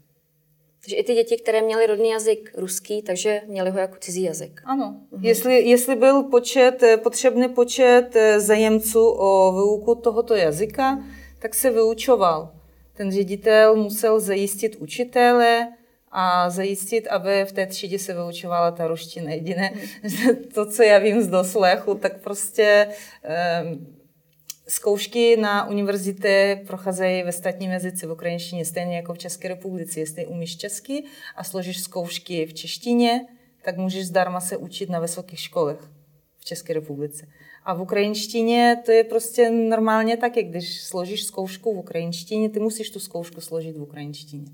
[0.87, 4.61] Takže i ty děti, které měly rodný jazyk ruský, takže měly ho jako cizí jazyk.
[4.65, 4.95] Ano.
[5.11, 5.25] Mhm.
[5.25, 11.03] Jestli, jestli byl počet, eh, potřebný počet eh, zajemců o výuku tohoto jazyka,
[11.39, 12.51] tak se vyučoval.
[12.93, 15.67] Ten ředitel musel zajistit učitele
[16.11, 19.31] a zajistit, aby v té třídě se vyučovala ta ruština.
[19.31, 20.35] Jediné, mhm.
[20.53, 22.87] to, co já vím z doslechu, tak prostě
[23.63, 23.96] um,
[24.69, 29.99] Zkoušky na univerzitě procházejí ve státním jazyce v ukrajinštině, stejně jako v České republice.
[29.99, 31.03] Jestli umíš česky
[31.35, 33.25] a složíš zkoušky v češtině,
[33.61, 35.91] tak můžeš zdarma se učit na vysokých školách
[36.37, 37.27] v České republice.
[37.63, 42.89] A v ukrajinštině to je prostě normálně tak, když složíš zkoušku v ukrajinštině, ty musíš
[42.89, 44.45] tu zkoušku složit v ukrajinštině.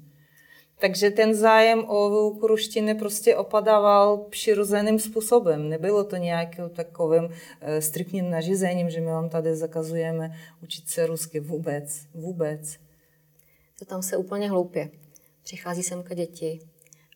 [0.80, 5.70] Takže ten zájem o výuku ruštiny prostě opadával přirozeným způsobem.
[5.70, 7.30] Nebylo to nějakým takovým
[7.62, 12.06] e, striktním nařízením, že my vám tady zakazujeme učit se rusky vůbec.
[12.14, 12.78] Vůbec.
[13.80, 14.90] To tam se úplně hloupě.
[15.44, 16.60] Přichází semka děti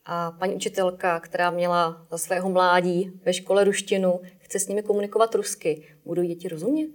[0.05, 5.35] a paní učitelka, která měla za svého mládí ve škole ruštinu, chce s nimi komunikovat
[5.35, 5.83] rusky.
[6.05, 6.89] Budou děti rozumět?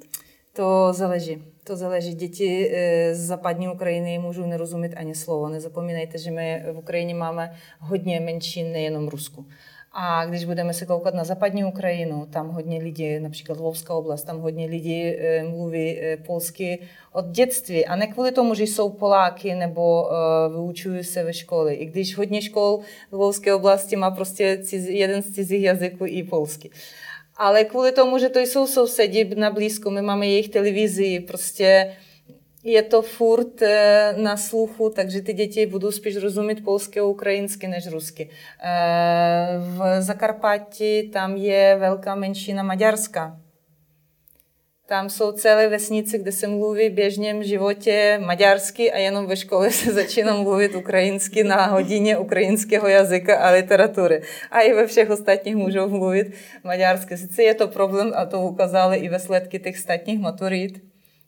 [0.56, 1.44] To záleží.
[1.64, 2.14] To záleží.
[2.14, 5.48] Děti eh, z západní Ukrajiny můžou nerozumět ani slovo.
[5.48, 9.46] Nezapomínejte, že my v Ukrajině máme hodně menšin, nejenom Rusku.
[9.94, 14.40] A když budeme se koukat na západní Ukrajinu, tam hodně lidí, například Lvovská oblast, tam
[14.40, 16.78] hodně lidí e, mluví e, polsky
[17.12, 17.86] od dětství.
[17.86, 20.10] A ne kvůli tomu, že jsou Poláky nebo
[20.50, 21.74] vyučují se ve škole.
[21.74, 26.70] I když hodně škol v Lvovské oblasti má prostě jeden z cizích jazyků i polsky
[27.36, 31.96] ale kvůli tomu, že to jsou sousedi na blízko, my máme jejich televizi, prostě
[32.64, 37.68] je to furt eh, na sluchu, takže ty děti budou spíš rozumět polsky a ukrajinsky
[37.68, 38.30] než rusky.
[38.62, 43.38] Eh, v Zakarpatí tam je velká menšina maďarská.
[44.92, 49.92] Tam jsou celé vesnice, kde se mluví v životě maďarsky a jenom ve škole se
[50.02, 54.22] začíná mluvit ukrajinsky na hodině ukrajinského jazyka a literatury.
[54.50, 56.32] A i ve všech ostatních můžou mluvit
[56.64, 57.16] maďarsky.
[57.16, 60.82] Sice je to problém, a to ukázali i výsledky těch státních maturit,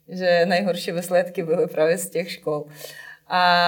[0.09, 2.65] že nejhorší výsledky byly právě z těch škol.
[3.27, 3.63] A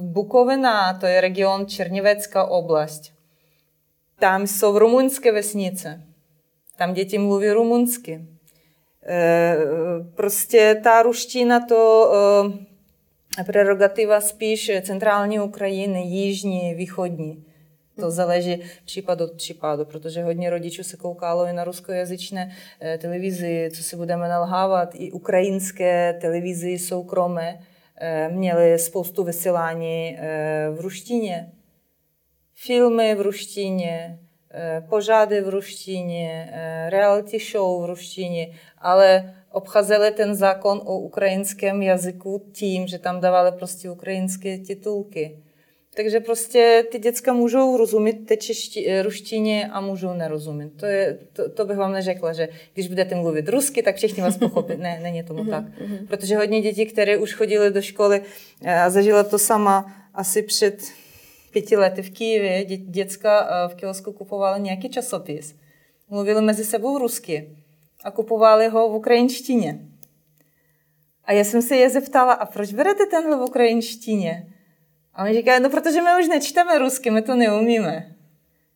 [0.00, 3.12] Bukovina, to je region Černivecká oblast.
[4.18, 6.02] Tam jsou rumunské vesnice.
[6.76, 8.37] Tam děti mluví rumunsky.
[9.08, 9.56] Eh,
[10.14, 12.12] prostě ta ruština to
[13.46, 17.44] prerogativa spíš centrální Ukrajiny, jižní, východní.
[18.00, 23.70] To záleží případ od případu, protože hodně rodičů se koukalo i na ruskojazyčné eh, televizi,
[23.74, 27.60] co si budeme nalhávat, i ukrajinské televizi soukromé
[28.00, 31.52] eh, měly spoustu vysílání eh, v ruštině.
[32.54, 34.18] Filmy v ruštině,
[34.88, 36.50] pořady v ruštině,
[36.88, 43.52] reality show v ruštině, ale obcházeli ten zákon o ukrajinském jazyku tím, že tam dávali
[43.52, 45.38] prostě ukrajinské titulky.
[45.96, 50.70] Takže prostě ty děcka můžou rozumět té čeští, eh, ruštině a můžou nerozumět.
[50.76, 54.36] To, je, to, to bych vám neřekla, že když budete mluvit rusky, tak všichni vás
[54.36, 54.76] pochopí.
[54.76, 55.64] Ne, není tomu mhm, tak.
[55.80, 56.06] Mhm.
[56.06, 58.22] Protože hodně dětí, které už chodili do školy
[58.64, 60.78] eh, a zažila to sama asi před
[61.50, 65.54] pěti lety v Kijevě, dě, děcka eh, v kiosku kupovali nějaký časopis.
[66.10, 67.56] Mluvili mezi sebou rusky
[68.04, 69.88] a kupovali ho v ukrajinštině.
[71.24, 74.52] A já jsem se je zeptala, a proč berete tenhle v ukrajinštině?
[75.14, 78.14] A oni říkají, no protože my už nečteme rusky, my to neumíme.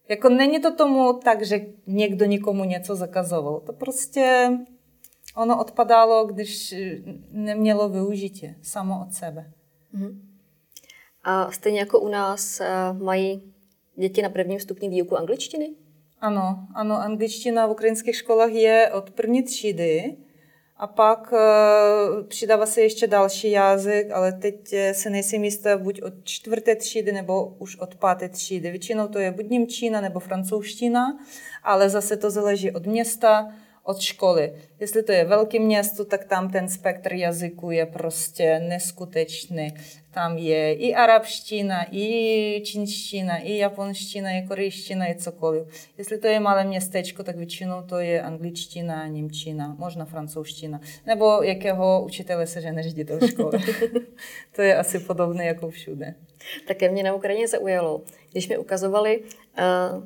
[0.08, 3.60] Jako není to tomu tak, že někdo nikomu něco zakazoval.
[3.60, 4.50] To prostě
[5.36, 6.74] ono odpadalo, když
[7.30, 9.52] nemělo využití samo od sebe.
[9.94, 10.31] Mm-hmm.
[11.24, 13.52] A stejně jako u nás eh, mají
[13.96, 15.74] děti na prvním stupni výuku angličtiny?
[16.20, 20.16] Ano, ano, angličtina v ukrajinských školách je od první třídy.
[20.76, 26.02] A pak uh, přidává se ještě další jazyk, ale teď eh, se nejsem jistá buď
[26.02, 28.70] od čtvrté třídy nebo už od páté třídy.
[28.70, 31.18] Většinou to je buď Němčina nebo francouzština,
[31.62, 33.52] ale zase to záleží od města,
[33.84, 34.54] od školy.
[34.80, 39.74] Jestli to je velké město, tak tam ten spektr jazyku je prostě neskutečný.
[40.14, 45.62] Tam je i arabština, i čínština, i japonština, i korejština, i cokoliv.
[45.98, 50.80] Jestli to je malé městečko, tak většinou to je angličtina, němčina, možná francouzština.
[51.06, 53.58] Nebo jakého učitele se ženeš jdi do školy.
[54.56, 56.14] to je asi podobné jako všude.
[56.68, 58.02] Také mě na Ukrajině zaujalo,
[58.32, 60.04] když mi ukazovali, uh,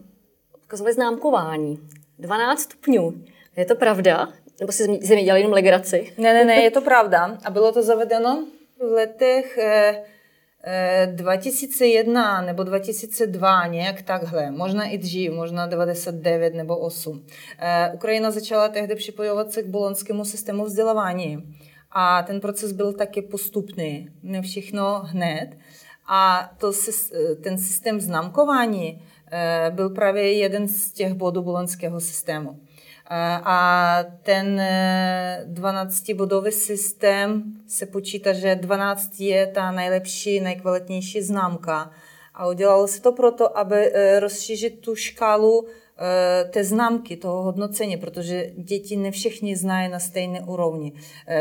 [0.65, 1.79] ukazovali známkování.
[2.19, 3.15] 12 stupňů.
[3.57, 4.29] Je to pravda?
[4.61, 6.13] Nebo si ze mě dělali jenom legraci?
[6.19, 7.39] Ne, ne, ne, je to pravda.
[7.45, 8.47] A bylo to zavedeno
[8.79, 10.03] v letech eh,
[10.65, 14.51] eh, 2001 nebo 2002, nějak takhle.
[14.51, 17.27] Možná i dřív, možná 99 nebo 8.
[17.59, 21.57] Eh, Ukrajina začala tehdy připojovat se k bolonskému systému vzdělávání.
[21.91, 25.57] A ten proces byl taky postupný, ne všechno hned.
[26.09, 26.73] A to,
[27.43, 29.03] ten systém známkování
[29.33, 32.61] eh, byl právě jeden z těch bodů bolonského systému.
[33.11, 34.61] A ten
[35.53, 41.91] 12-bodový e, systém se počítá, že 12 je ta nejlepší, nejkvalitnější známka.
[42.35, 45.67] A udělalo se to proto, aby e, rozšířit tu škálu
[46.51, 50.93] té známky, toho hodnocení, protože děti ne všichni znají na stejné úrovni.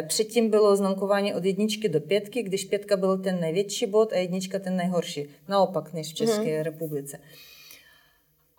[0.07, 4.59] Předtím bylo známkování od jedničky do pětky, když pětka byl ten největší bod a jednička
[4.59, 5.27] ten nejhorší.
[5.47, 6.63] Naopak než v České hmm.
[6.63, 7.19] republice.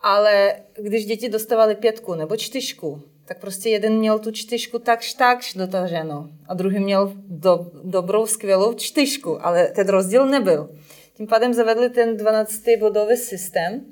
[0.09, 5.54] Ale když děti dostávali pětku nebo čtyřku, tak prostě jeden měl tu čtyřku takž takž
[5.54, 10.70] dotaženou a druhý měl do, dobrou, skvělou čtyřku, ale ten rozdíl nebyl.
[11.14, 13.84] Tím pádem zavedli ten 12-bodový systém,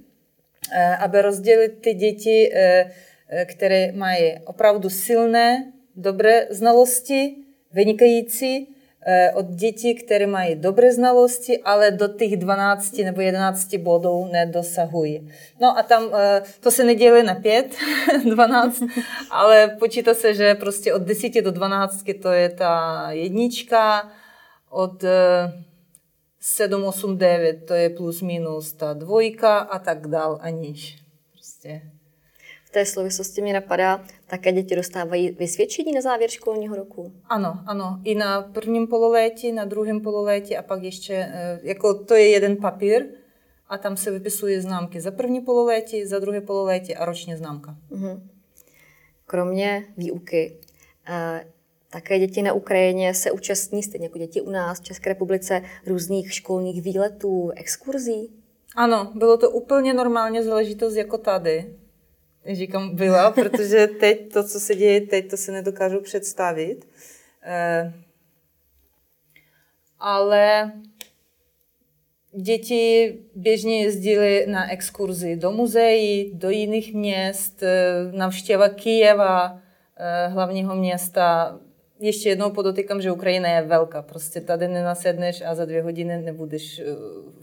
[0.72, 2.90] eh, aby rozdělit ty děti, eh,
[3.28, 7.36] eh, které mají opravdu silné, dobré znalosti,
[7.72, 8.73] vynikající
[9.34, 15.30] od dětí, které mají dobré znalosti, ale do těch 12 nebo 11 bodů nedosahují.
[15.60, 17.76] No a tam eh, to se nedělí na 5,
[18.24, 18.82] 12,
[19.30, 24.10] ale počítá se, že prostě od 10 do 12 to je ta jednička,
[24.70, 25.04] od
[26.40, 30.98] 7, 8, 9 to je plus minus ta dvojka a tak dál a níž.
[31.32, 31.93] Prostě
[32.74, 37.12] té souvislosti mě napadá, také děti dostávají vysvědčení na závěr školního roku?
[37.24, 38.00] Ano, ano.
[38.04, 42.56] I na prvním pololetí, na druhém pololetí a pak ještě, eh, jako to je jeden
[42.56, 43.06] papír
[43.68, 47.76] a tam se vypisuje známky za první pololetí, za druhé pololetí a roční známka.
[47.90, 48.28] Mhm.
[49.26, 50.58] Kromě výuky,
[51.08, 51.46] eh,
[51.90, 56.34] také děti na Ukrajině se účastní, stejně jako děti u nás v České republice, různých
[56.34, 58.30] školních výletů, exkurzí?
[58.76, 61.74] Ano, bylo to úplně normálně záležitost jako tady
[62.52, 66.88] říkám byla, protože teď to, co se děje teď, to se nedokážu představit.
[67.42, 67.92] Eh,
[70.00, 70.72] ale
[72.32, 79.60] děti běžně jezdily na exkurzi do muzeí, do jiných měst, eh, navštěva Kijeva,
[79.96, 81.58] eh, hlavního města.
[82.00, 84.02] Ještě jednou podotýkám, že Ukrajina je velká.
[84.02, 86.82] Prostě tady nenasedneš a za dvě hodiny nebudeš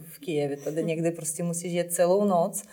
[0.04, 0.56] v Kijevě.
[0.56, 2.64] Tady někdy prostě musíš jet celou noc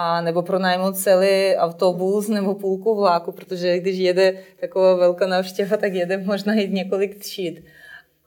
[0.00, 5.92] a nebo pronajmout celý autobus nebo půlku vláku, protože když jede taková velká návštěva, tak
[5.92, 7.64] jede možná jít několik tříd.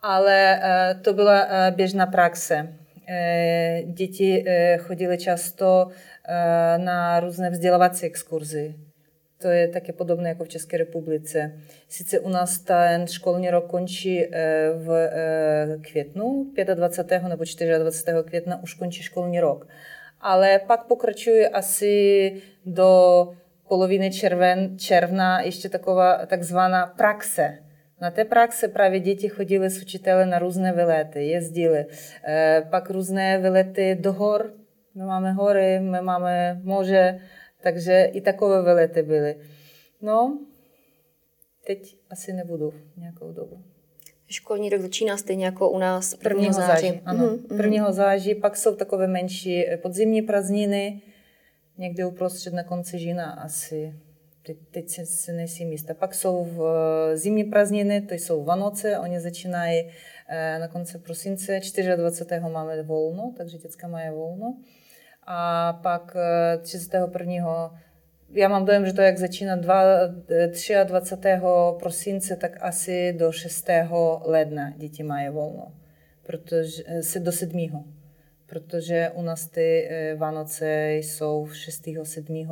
[0.01, 0.59] ale
[1.01, 2.67] to byla běžná praxe.
[3.85, 4.45] Děti
[4.77, 5.87] chodily často
[6.77, 8.75] na různé vzdělávací exkurzy.
[9.41, 11.53] To je také podobné jako v České republice.
[11.89, 14.25] Sice u nás ten školní rok končí
[14.75, 15.09] v
[15.91, 17.23] květnu, 25.
[17.23, 17.43] nebo
[17.79, 18.13] 24.
[18.25, 19.67] května už končí školní rok.
[20.21, 23.27] Ale pak pokračuje asi do
[23.67, 27.57] poloviny červen, června ještě taková takzvaná praxe.
[28.01, 31.85] Na té praxe právě děti chodily s učiteli na různé vylety, jezdili.
[32.27, 34.53] E, pak různé vylety do hor.
[34.95, 37.19] My máme hory, my máme moře,
[37.61, 39.35] takže i takové vylety byly.
[40.01, 40.39] No,
[41.67, 43.70] teď asi nebudu nějakou dobu.
[44.31, 46.41] Školní rok začíná stejně jako u nás 1.
[46.41, 46.53] 1.
[46.53, 46.87] září.
[46.87, 47.63] září ano, mm-hmm.
[47.63, 47.91] 1.
[47.91, 51.01] září, pak jsou takové menší podzimní prázdniny,
[51.77, 53.93] někdy uprostřed na konci října asi.
[54.45, 55.93] Teď, teď si, si nejsem jistá.
[55.93, 56.63] Pak jsou v,
[57.13, 59.91] eh, zimní prázdniny, to jsou Vánoce, oni začínají
[60.29, 61.59] eh, na konci prosince,
[61.95, 62.39] 24.
[62.39, 64.57] máme volno, takže děcka mají volno.
[65.27, 66.17] A pak
[66.61, 67.71] 31.
[68.35, 69.83] Eh, já mám dojem, že to jak začíná 2,
[70.83, 71.29] 23.
[71.79, 73.67] prosince, tak asi do 6.
[74.25, 75.73] ledna děti mají volno,
[76.23, 77.93] protože se do 7
[78.45, 81.87] protože u nás ty eh, Vánoce jsou 6.
[82.03, 82.47] 7.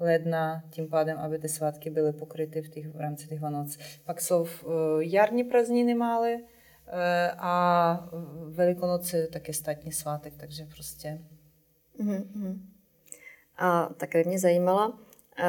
[0.00, 3.78] ledna, tím pádem, aby ty svátky byly pokryty v, těch, v rámci těch Vánoc.
[4.04, 4.48] Pak jsou uh,
[4.98, 6.36] jarní prázdniny malé
[7.38, 8.08] a
[8.48, 11.20] Velikonoce také státní svátek, takže prostě.
[12.00, 12.58] Mm-hmm.
[13.56, 14.98] A také mě zajímala,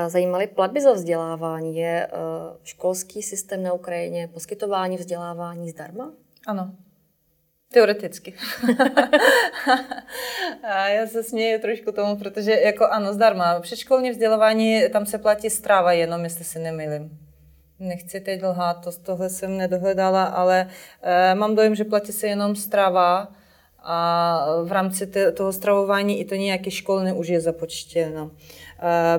[0.07, 1.77] zajímaly platby za vzdělávání.
[1.77, 2.07] Je
[2.63, 6.11] školský systém na Ukrajině poskytování vzdělávání zdarma?
[6.47, 6.71] Ano,
[7.75, 8.33] Teoreticky.
[10.63, 13.59] a já se směju trošku tomu, protože jako ano, zdarma.
[13.59, 17.19] Předškolní vzdělávání, tam se platí strava jenom, jestli si nemýlím.
[17.79, 20.69] Nechci teď lhát, to, tohle jsem nedohledala, ale
[21.01, 23.27] e, mám dojem, že platí se jenom strava
[23.83, 28.31] a v rámci toho stravování i to nějaké školné už je započtěno.
[28.31, 28.64] Eh,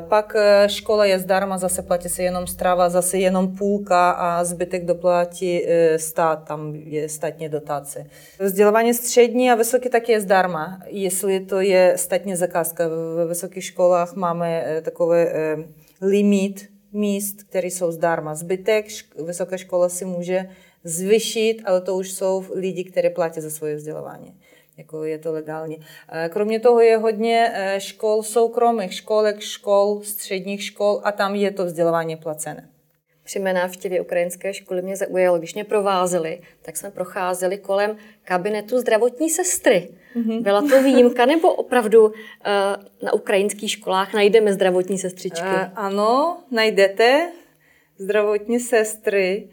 [0.08, 4.84] pak eh, škola je zdarma, zase platí se jenom strava, zase jenom půlka a zbytek
[4.84, 8.06] doplatí eh, stát, tam je státní dotace.
[8.38, 12.88] Vzdělávání střední a vysoké taky je zdarma, jestli to je státní zakázka.
[13.16, 15.32] Ve vysokých školách máme takové
[16.02, 18.34] limit míst, které jsou zdarma.
[18.34, 18.86] Zbytek
[19.26, 20.48] vysoká škola si může
[20.84, 24.34] zvyšit, ale to už jsou lidi, kteří platí za svoje vzdělávání
[24.76, 25.76] jako je to legálně.
[26.12, 31.50] Eh, kromě toho je hodně eh, škol soukromých, školek, škol, středních škol a tam je
[31.50, 32.68] to vzdělávání placené.
[33.24, 38.78] Při mé návštěvě ukrajinské školy mě zaujalo, když mě provázeli, tak jsme procházeli kolem kabinetu
[38.78, 39.88] zdravotní sestry.
[40.16, 40.42] Mm-hmm.
[40.42, 42.12] Byla to výjimka, nebo opravdu uh,
[43.02, 45.46] na ukrajinských školách najdeme zdravotní sestřičky?
[45.46, 47.32] Uh, ano, najdete
[47.98, 49.48] zdravotní sestry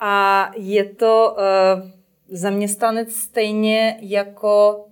[0.00, 1.97] a je to uh,
[2.28, 4.84] zaměstnanec stejně jako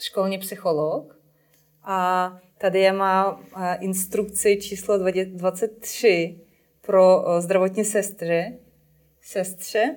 [0.00, 1.18] školní psycholog.
[1.82, 3.40] A tady je má
[3.80, 6.40] instrukci číslo 23
[6.80, 8.58] pro zdravotní sestry,
[9.20, 9.96] sestře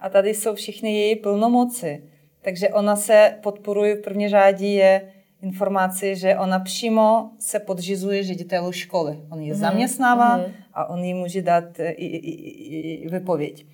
[0.00, 2.04] a tady jsou všechny její plnomoci.
[2.42, 8.72] Takže ona se podporuje v první řádě je informaci, že ona přímo se podřizuje ředitelu
[8.72, 9.20] školy.
[9.30, 9.56] On ji mm-hmm.
[9.56, 10.52] zaměstnává mm-hmm.
[10.72, 13.66] a on jí může dát i, i, i, i vypověď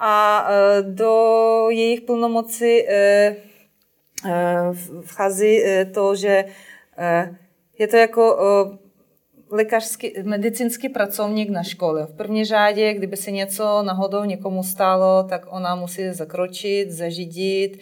[0.00, 3.36] a e, do jejich plnomoci e, e,
[5.00, 5.60] vchází
[5.94, 6.44] to, že
[7.78, 8.36] je to jako
[9.50, 12.06] lékařský, medicínský pracovník na škole.
[12.06, 17.78] V první řádě, kdyby se něco náhodou někomu stalo, tak ona musí zakročit, zažidit,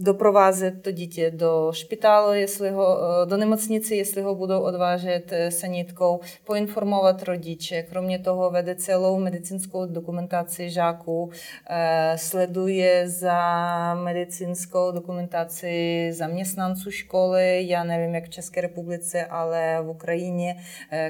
[0.00, 5.50] doprovázet to dítě do špitálu, jestli ho, eh, do nemocnice, jestli ho budou odvážet eh,
[5.50, 7.82] sanitkou, poinformovat rodiče.
[7.82, 11.30] Kromě toho vede celou medicínskou dokumentaci žáků,
[11.70, 17.68] eh, sleduje za medicínskou dokumentaci zaměstnanců školy.
[17.68, 20.56] Já nevím, jak v České republice, ale v Ukrajině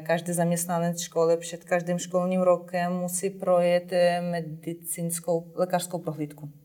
[0.02, 3.92] každý zaměstnanec školy před každým školním rokem musí projet
[4.30, 6.63] medicínskou lékařskou prohlídku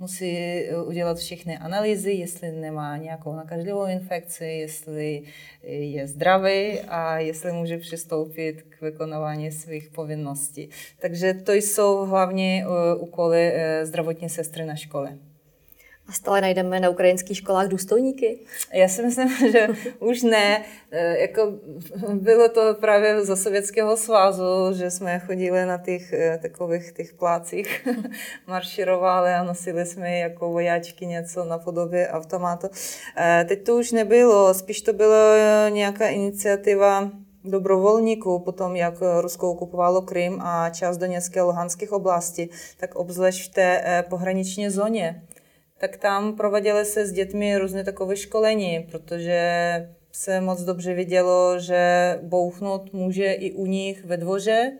[0.00, 5.22] musí eh, udělat všechny analýzy, jestli nemá nějakou nakažlivou infekci, jestli
[5.62, 10.68] je zdravý a jestli může přistoupit k vykonávání svých povinností.
[10.98, 15.18] Takže to jsou hlavně eh, úkoly eh, zdravotní sestry na škole.
[16.10, 18.38] A stále najdeme na ukrajinských školách důstojníky?
[18.72, 20.64] Já si myslím, že už ne.
[20.90, 21.52] E, jako
[22.14, 27.86] bylo to právě za Sovětského svazu, že jsme chodili na těch e, takových těch plácích,
[28.46, 32.68] marširovali a nosili jsme jako vojáčky něco na podobě automatu.
[33.16, 37.10] E, teď to už nebylo, spíš to byla nějaká iniciativa
[37.44, 43.54] dobrovolníků, potom jak Rusko okupovalo Krym a část Doněcké a Luhanských oblastí, tak obzvlášť v
[43.54, 45.22] té pohraniční zóně,
[45.80, 49.40] tak tam prováděly se s dětmi různé takové školení, protože
[50.12, 54.72] se moc dobře vidělo, že bouchnout může i u nich ve dvoře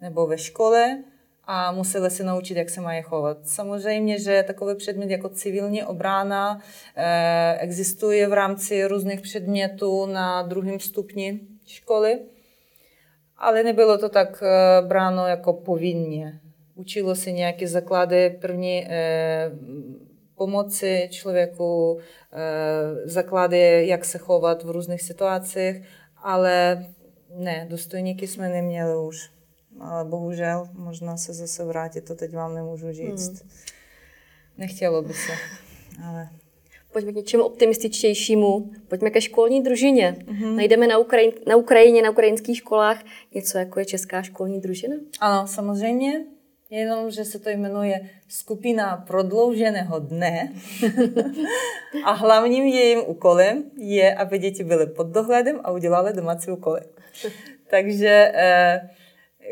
[0.00, 1.02] nebo ve škole
[1.44, 3.38] a museli se naučit, jak se mají chovat.
[3.42, 6.60] Samozřejmě, že takový předmět jako civilní obrana
[6.96, 12.18] eh, existuje v rámci různých předmětů na druhém stupni školy,
[13.36, 16.40] ale nebylo to tak eh, bráno jako povinně.
[16.74, 19.50] Učilo se nějaké základy první eh,
[20.40, 21.98] pomoci člověku,
[23.04, 25.82] základy, jak se chovat v různých situacích,
[26.16, 26.86] ale
[27.36, 29.30] ne, důstojníky jsme neměli už
[29.80, 33.28] ale bohužel možná se zase vrátit, to teď vám nemůžu říct.
[33.28, 33.50] Hmm.
[34.58, 35.32] Nechtělo by se,
[36.04, 36.28] ale...
[36.92, 38.70] Pojďme k něčemu optimističtějšímu.
[38.88, 40.16] Pojďme ke školní družině.
[40.18, 40.54] Mm-hmm.
[40.54, 43.02] Najdeme na, Ukrajin, na Ukrajině, na ukrajinských školách
[43.34, 44.96] něco, jako je česká školní družina?
[45.20, 46.24] Ano, samozřejmě.
[46.72, 50.52] Jenom, že se to jmenuje skupina prodlouženého dne
[52.04, 56.80] a hlavním jejím úkolem je, aby děti byly pod dohledem a udělali domácí úkoly.
[57.70, 58.88] Takže eh,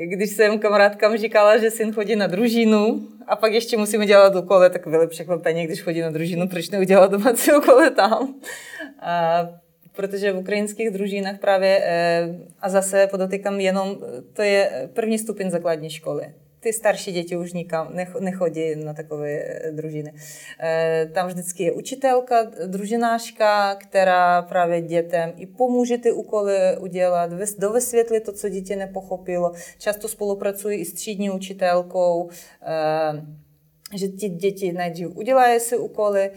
[0.00, 4.70] když jsem kamarádkám říkala, že syn chodí na družinu a pak ještě musíme dělat úkoly,
[4.70, 8.34] tak byly překvapení, když chodí na družinu, proč neudělat domácí úkoly tam.
[9.00, 9.42] A
[9.92, 12.28] protože v ukrajinských družinách právě, eh,
[12.60, 13.98] a zase podotýkám jenom,
[14.32, 19.72] to je první stupeň základní školy ty starší děti už nikam nechodí na takové eh,
[19.72, 20.12] družiny.
[20.60, 28.20] Eh, tam vždycky je učitelka, družinářka, která právě dětem i pomůže ty úkoly udělat, dovysvětlit
[28.20, 29.52] to, co dítě nepochopilo.
[29.78, 32.30] Často spolupracují i s třídní učitelkou,
[32.62, 33.48] eh,
[33.94, 36.30] že ti děti nejdřív udělají si úkoly,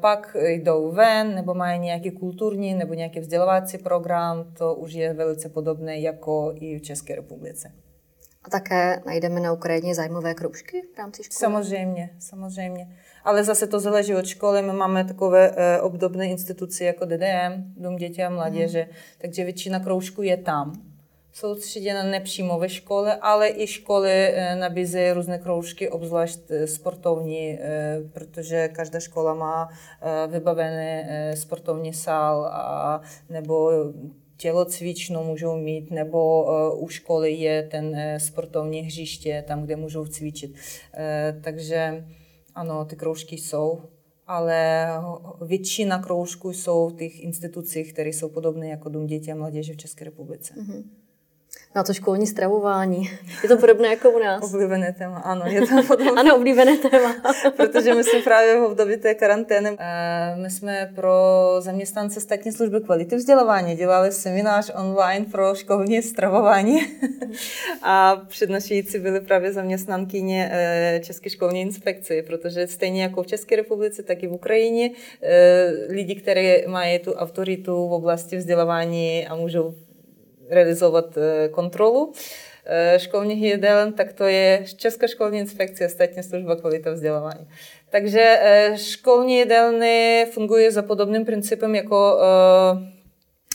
[0.00, 4.52] pak jdou ven, nebo mají nějaký kulturní nebo nějaký vzdělávací program.
[4.58, 7.72] To už je velice podobné jako i v České republice.
[8.44, 11.38] A také najdeme na Ukrajině zájmové kroužky v rámci školy?
[11.38, 12.88] Samozřejmě, samozřejmě.
[13.24, 14.62] Ale zase to záleží od školy.
[14.62, 18.96] My máme takové e, obdobné instituce jako DDM, Dům dětí a mládeže, mm.
[19.18, 20.90] takže většina kroužků je tam.
[21.32, 28.00] Soustředěna nepřímo ve škole, ale i školy e, nabízejí různé kroužky, obzvlášť e, sportovní, e,
[28.12, 33.70] protože každá škola má e, vybavený e, sportovní sál a, nebo
[34.40, 40.06] tělocvičnu můžou mít, nebo uh, u školy je ten uh, sportovní hřiště, tam, kde můžou
[40.06, 40.50] cvičit.
[40.50, 42.04] Uh, takže
[42.54, 43.80] ano, ty kroužky jsou,
[44.26, 44.88] ale
[45.46, 49.76] většina kroužků jsou v těch institucích, které jsou podobné jako Dům dětí a mládeže v
[49.76, 50.54] České republice.
[50.54, 50.99] Mm-hmm
[51.74, 53.10] na to školní stravování.
[53.42, 54.54] Je to podobné jako u nás.
[54.54, 55.42] Oblíbené téma, ano.
[55.46, 56.20] Je to podobné.
[56.20, 57.14] ano, oblíbené téma.
[57.56, 59.76] Protože my jsme právě v období té karantény,
[60.34, 61.14] my jsme pro
[61.58, 66.80] zaměstnance státní služby kvality vzdělávání dělali seminář online pro školní stravování.
[67.82, 74.02] a přednášející byly právě zaměstnankyně e, České školní inspekce, protože stejně jako v České republice,
[74.02, 74.90] tak i v Ukrajině
[75.22, 79.74] e, lidi, kteří mají tu autoritu v oblasti vzdělávání a můžou
[80.50, 82.12] realizovat eh, kontrolu
[82.64, 87.48] eh, školních jídelen, tak to je Česká školní inspekce, státní služba kvalita vzdělávání.
[87.90, 92.20] Takže eh, školní jídelny fungují za podobným principem jako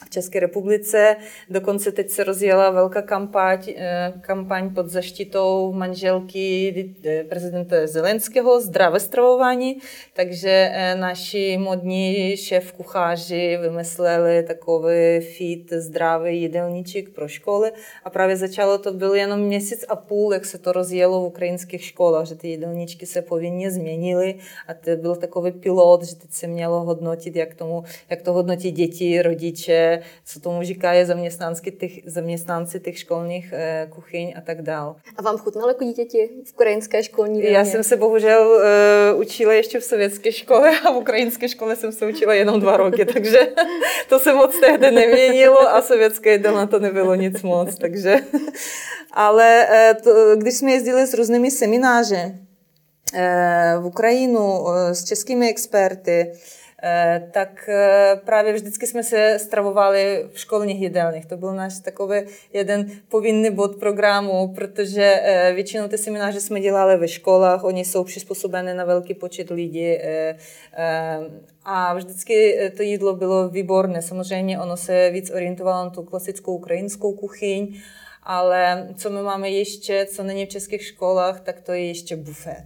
[0.04, 1.16] v České republice.
[1.50, 6.74] Dokonce teď se rozjela velká kampaň, eh, kampaň pod zaštitou manželky
[7.06, 9.78] eh, prezidenta Zelenského zdravé stravování,
[10.14, 17.72] takže eh, naši modní šéf kucháři vymysleli takový fit zdravý jídelníček pro školy.
[18.04, 21.84] A právě začalo to byl jenom měsíc a půl, jak se to rozjelo v ukrajinských
[21.84, 24.36] školách, že ty jídelníčky se povinně změnily.
[24.68, 28.72] A to byl takový pilot, že teď se mělo hodnotit, jak, tomu, jak to hodnotí
[28.72, 29.84] děti, rodiče,
[30.25, 34.95] co tomu říkají zaměstnanci těch, zaměstnanci těch školních eh, kuchyň a tak dál.
[35.15, 37.51] A vám chutnalo jako dítěti v ukrajinské školní?
[37.51, 38.61] Já jsem se bohužel
[39.13, 42.77] uh, učila ještě v sovětské škole a v ukrajinské škole jsem se učila jenom dva
[42.77, 43.39] roky, takže
[44.09, 48.15] to se moc tehdy neměnilo a sovětské jídlo to nebylo nic moc, takže...
[49.11, 55.49] Ale uh, to, když jsme jezdili s různými semináři uh, v Ukrajinu uh, s českými
[55.49, 56.64] experty, Eh,
[57.31, 61.25] tak eh, právě vždycky jsme se stravovali v školních jídelních.
[61.25, 62.21] To byl náš takový
[62.53, 68.03] jeden povinný bod programu, protože eh, většinou ty semináře jsme dělali ve školách, oni jsou
[68.03, 69.97] přizpůsobené na velký počet lidí
[71.65, 74.01] a vždycky to jídlo bylo výborné.
[74.01, 77.81] Samozřejmě ono se víc orientovalo na tu klasickou ukrajinskou kuchyň,
[78.23, 82.65] ale co my máme ještě, co není v českých školách, tak to je ještě bufet.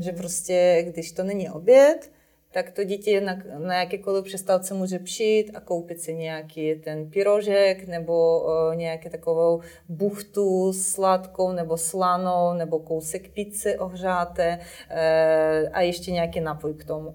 [0.00, 2.13] Že prostě, když to není oběd,
[2.54, 7.86] tak to dítě na, na jakékoliv přestávce může přijít a koupit si nějaký ten pyrožek
[7.86, 16.12] nebo uh, nějaké takovou buchtu sladkou nebo slanou nebo kousek pizzy ohřáté uh, a ještě
[16.12, 17.08] nějaký napoj k tomu.
[17.08, 17.14] Uh,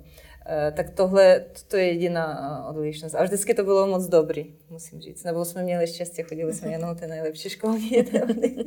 [0.74, 3.16] tak tohle to je jediná odlišnost.
[3.16, 5.24] A vždycky to bylo moc dobrý, musím říct.
[5.24, 8.66] Nebo jsme měli štěstí, chodili jsme jenom ty nejlepší školní jídelny.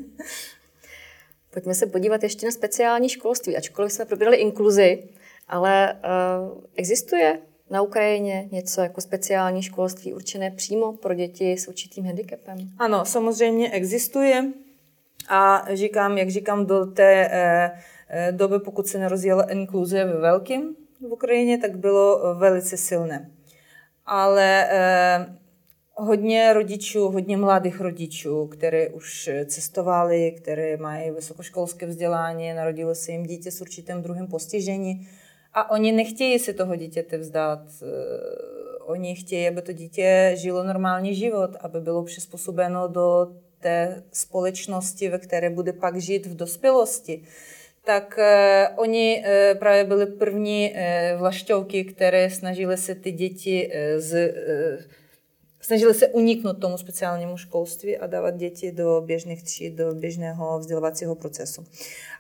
[1.50, 3.56] Pojďme se podívat ještě na speciální školství.
[3.56, 5.02] Ačkoliv jsme probírali inkluzi,
[5.48, 7.38] ale uh, existuje
[7.72, 12.58] na Ukrajině něco jako speciální školství určené přímo pro děti s určitým handicapem?
[12.78, 14.44] Ano, samozřejmě existuje.
[15.28, 17.72] A říkám, jak říkám, do té eh,
[18.08, 23.30] eh doby, pokud se nerozjela inkluze ve velkým v Ukrajině, tak bylo velice silné.
[24.06, 25.36] Ale eh,
[25.94, 33.22] hodně rodičů, hodně mladých rodičů, které už cestovali, které mají vysokoškolské vzdělání, narodilo se jim
[33.22, 35.08] dítě s určitým druhým postižení,
[35.54, 37.60] a oni nechtějí si toho dítěte vzdát.
[37.82, 37.86] Eh,
[38.84, 43.28] oni chtějí, aby to dítě žilo normální život, aby bylo přizpůsobeno do
[43.60, 47.22] té společnosti, ve které bude pak žít v dospělosti.
[47.84, 54.00] Tak eh, oni eh, právě byli první eh, vlašťovky, které snažily se ty děti eh,
[54.00, 54.78] z eh,
[55.62, 61.14] snažili se uniknout tomu speciálnímu školství a dávat děti do běžných tříd, do běžného vzdělávacího
[61.14, 61.64] procesu.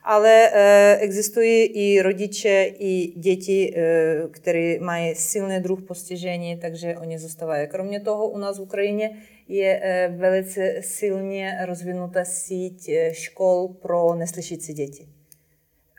[0.02, 3.82] Ale e, existují i rodiče, i děti, e,
[4.30, 7.68] které mají silný druh postižení, takže oni zůstávají.
[7.68, 9.10] Kromě toho u nás v Ukrajině
[9.48, 15.08] je e, velice silně rozvinutá síť škol pro neslyšící děti.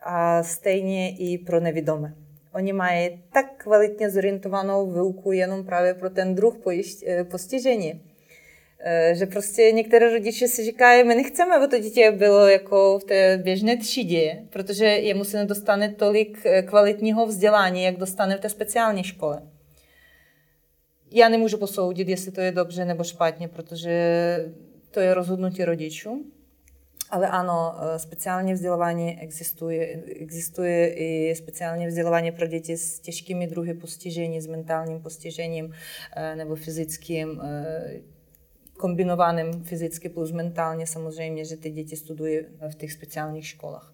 [0.06, 2.23] A stejně i pro nevidomé.
[2.54, 6.58] Oni mají tak kvalitně zorientovanou výuku jenom právě pro ten druh
[7.06, 8.02] eh, postižení,
[8.80, 13.04] eh, že prostě některé rodiče si říkají, my nechceme, aby to dítě bylo jako v
[13.04, 18.50] té běžné třídě, protože je se nedostane tolik eh, kvalitního vzdělání, jak dostane v té
[18.50, 19.42] speciální škole.
[21.12, 23.96] Já nemůžu posoudit, jestli to je dobře nebo špatně, protože
[24.92, 26.26] to je rozhodnutí rodičů.
[27.14, 30.04] Ale ano, eh, speciální vzdělávání existuje.
[30.20, 35.74] Existuje i speciální vzdělávání pro děti s těžkými druhy postižení, s mentálním postižením
[36.16, 38.02] eh, nebo fyzickým eh,
[38.78, 42.40] kombinovaným fyzicky plus mentálně samozřejmě, že ty děti studují
[42.70, 43.93] v těch speciálních školách.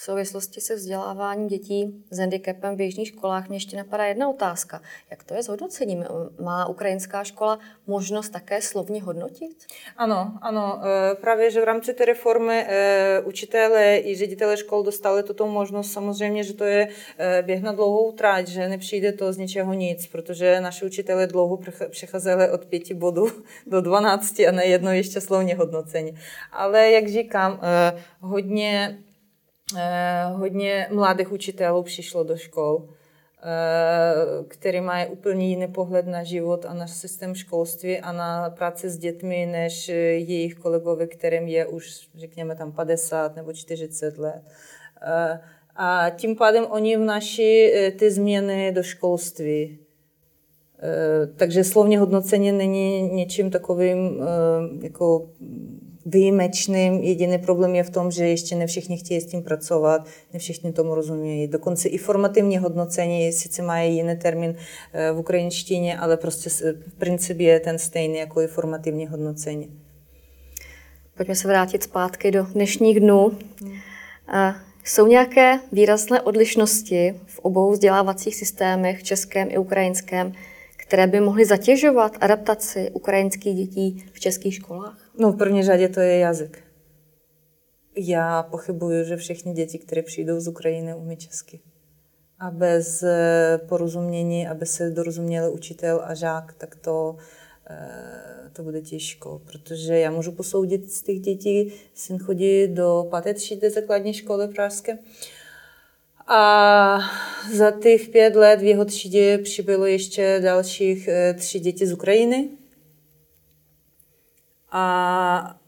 [0.00, 4.80] V souvislosti se vzděláváním dětí s handicapem v běžných školách mě ještě napadá jedna otázka.
[5.10, 6.04] Jak to je s hodnocením?
[6.40, 9.66] Má ukrajinská škola možnost také slovně hodnotit?
[9.96, 10.80] Ano, ano.
[11.12, 15.92] E, právě, že v rámci té reformy e, učitelé i ředitelé škol dostali tuto možnost.
[15.92, 16.88] Samozřejmě, že to je
[17.18, 21.58] e, běh na dlouhou tráť, že nepřijde to z ničeho nic, protože naši učitelé dlouho
[21.90, 23.28] přecházeli od pěti bodů
[23.66, 26.14] do dvanácti a nejedno ještě slovně hodnocení.
[26.52, 27.60] Ale jak říkám,
[28.20, 28.98] hodně
[30.32, 36.74] hodně mladých učitelů přišlo do škol, eh, který mají úplně jiný pohled na život a
[36.74, 42.56] na systém školství a na práci s dětmi, než jejich kolegové, kterým je už, řekněme,
[42.56, 44.42] tam 50 nebo 40 let.
[45.02, 45.40] Eh,
[45.76, 49.78] a tím pádem oni vnaší ty změny do školství.
[51.36, 54.22] Takže slovně hodnocení není něčím takovým
[54.82, 55.28] jako
[56.06, 57.02] výjimečným.
[57.02, 60.72] Jediný problém je v tom, že ještě ne všichni chtějí s tím pracovat, ne všichni
[60.72, 61.48] tomu rozumějí.
[61.48, 64.54] Dokonce i formativní hodnocení, sice mají jiný termín
[64.92, 66.50] eh, v ukrajinštině, ale prostě
[66.88, 69.70] v principu je ten stejný jako i formativní hodnocení.
[71.16, 73.32] Pojďme se vrátit zpátky do dnešních dnů.
[74.28, 80.32] A jsou nějaké výrazné odlišnosti v obou vzdělávacích systémech, českém i ukrajinském,
[80.90, 84.98] které by mohly zatěžovat adaptaci ukrajinských dětí v českých školách?
[85.18, 86.58] No v první řadě to je jazyk.
[87.96, 91.60] Já pochybuju, že všechny děti, které přijdou z Ukrajiny, umí česky.
[92.38, 97.16] A bez eh, porozumění, aby se dorozuměli učitel a žák, tak to,
[97.70, 99.42] eh, to bude těžko.
[99.52, 104.98] Protože já můžu posoudit z těch dětí, syn chodí do páté třídy základní školy pražské.
[106.32, 106.98] A
[107.54, 112.48] za těch pět let v jeho třídě přibylo ještě dalších eh, tři děti z Ukrajiny.
[114.72, 115.60] A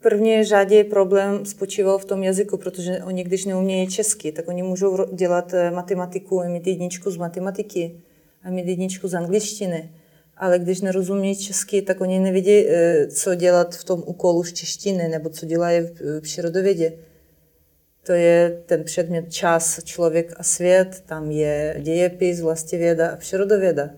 [0.00, 5.14] první řadě problém spočíval v tom jazyku, protože oni, když neumějí česky, tak oni můžou
[5.14, 8.00] dělat eh, matematiku a mít jedničku z matematiky
[8.42, 9.90] a mít jedničku z angličtiny.
[10.36, 15.08] Ale když nerozumí česky, tak oni nevidí, eh, co dělat v tom úkolu z češtiny
[15.08, 16.92] nebo co dělají v přírodovědě.
[18.06, 23.90] To je ten předmět čas, člověk a svět, tam je dějepis, vlastivěda a přírodověda.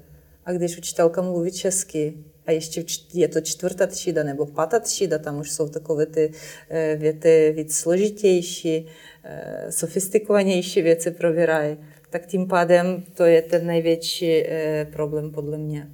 [0.44, 2.14] A když učitelka mluví česky,
[2.46, 2.84] a ještě
[3.14, 6.32] je to čtvrtá třída nebo pátá třída, tam už jsou takové ty
[6.70, 8.86] eh, věty víc složitější,
[9.24, 11.76] eh, sofistikovanější věci probírají,
[12.10, 14.44] tak tím pádem to je ten největší
[14.92, 15.90] problém podle mě.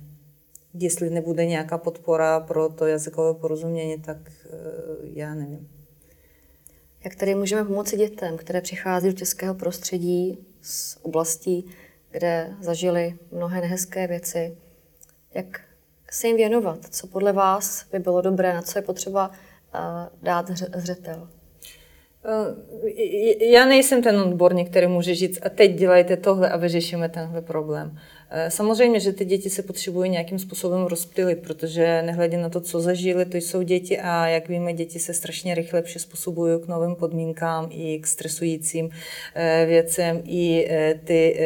[0.74, 4.18] Jestli nebude nějaká podpora pro to jazykové porozumění, tak
[5.02, 5.81] já nevím.
[7.04, 11.66] Jak tedy můžeme pomoci dětem, které přichází do českého prostředí z oblastí,
[12.10, 14.56] kde zažili mnohé nehezké věci?
[15.34, 15.60] Jak
[16.10, 16.78] se jim věnovat?
[16.90, 19.34] Co podle vás by bylo dobré, na co je potřeba uh,
[20.22, 21.28] dát zřetel?
[22.24, 27.42] Eh, já nejsem ten odborník, který může říct, a teď dělejte tohle a vyřešíme tenhle
[27.42, 27.98] problém.
[28.34, 32.80] Eh, samozřejmě, že ty děti se potřebují nějakým způsobem rozptýlit, protože nehledě na to, co
[32.80, 37.68] zažili, to jsou děti a jak víme, děti se strašně rychle přizpůsobují k novým podmínkám
[37.70, 38.90] i k stresujícím
[39.34, 40.68] eh, věcem i
[41.04, 41.38] ty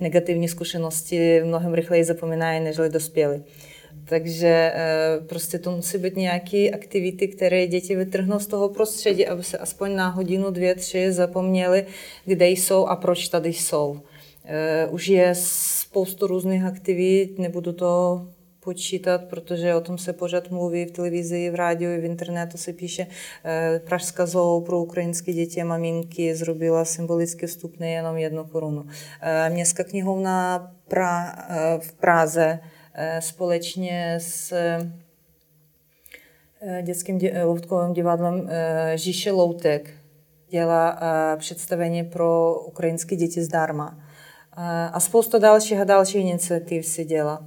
[0.00, 3.42] negativní zkušenosti mnohem rychleji zapomínají, než dospěli.
[4.04, 9.44] Takže eh, prostě to musí být nějaké aktivity, které děti vytrhnou z toho prostředí, aby
[9.44, 11.86] se aspoň na hodinu, dvě, tři zapomněli,
[12.24, 14.00] kde jsou a proč tady jsou.
[14.46, 15.34] Eh, už je
[15.94, 18.22] spoustu různých aktivit, nebudu to
[18.60, 23.06] počítat, protože o tom se pořád mluví v televizi, v rádiu, v internetu se píše.
[23.44, 28.84] Eh, Pražská zoo pro ukrajinské děti a maminky zrobila symbolicky vstupný jenom jednu korunu.
[29.48, 31.32] Městská knihovna pra,
[31.78, 32.60] v Praze
[32.96, 34.92] Eh, společně s eh,
[36.82, 39.90] dětským loutkovým divadlem eh, Žíše Loutek
[40.48, 40.98] dělá
[41.36, 44.03] představení pro ukrajinské děti zdarma.
[44.92, 47.44] A spousta dalších a dalších iniciativ si dělá.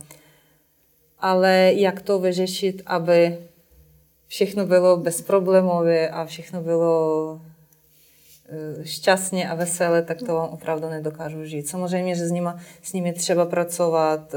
[1.19, 3.37] Ale jak to vyřešit, aby
[4.27, 7.41] všechno bylo bezproblémové a všechno bylo
[8.83, 11.67] šťastně a veselé, tak to vám opravdu nedokážu žít.
[11.67, 12.49] Samozřejmě, že s nimi,
[12.81, 14.35] s nimi třeba pracovat,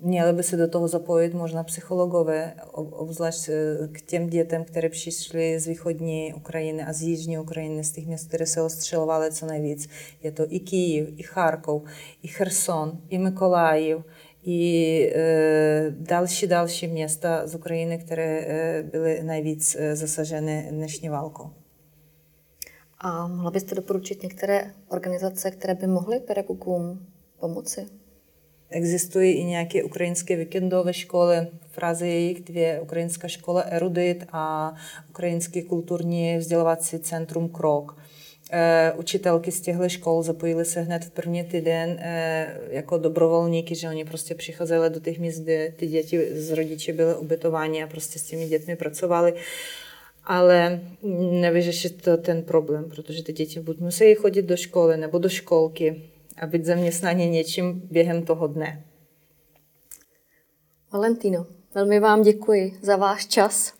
[0.00, 5.60] Měli by se do toho zapojit možná psychologové, obzvlášť eh, k těm dětem, které přišly
[5.60, 9.88] z východní Ukrajiny a z jižní Ukrajiny, z těch měst, které se ostřelovaly co nejvíc.
[10.22, 11.82] Je to i Kyjev, i Charkov,
[12.22, 13.98] i Cherson, i Mykolaiv,
[14.42, 21.50] i e, další, další města z Ukrajiny, které e, byly nejvíc zasaženy dnešní válkou.
[22.98, 27.06] A mohla byste doporučit některé organizace, které by mohly pedagogům
[27.40, 27.86] pomoci?
[28.70, 31.36] Existují i nějaké ukrajinské víkendové školy.
[31.74, 32.80] Praze je jich dvě.
[32.80, 34.74] Ukrajinská škola Erudit a
[35.10, 37.98] Ukrajinský kulturní vzdělávací centrum Krok.
[38.52, 43.88] E, učitelky z těchto škol zapojily se hned v první týden e, jako dobrovolníky, že
[43.88, 48.18] oni prostě přicházeli do těch míst, kde ty děti z rodiče byly ubytováni a prostě
[48.18, 49.34] s těmi dětmi pracovali
[50.28, 50.80] ale
[51.30, 56.02] nevyřešit to ten problém, protože ty děti buď musí chodit do školy nebo do školky,
[56.40, 58.84] a být zaměstnaní něčím během toho dne.
[60.92, 63.72] Valentino, velmi vám děkuji za váš čas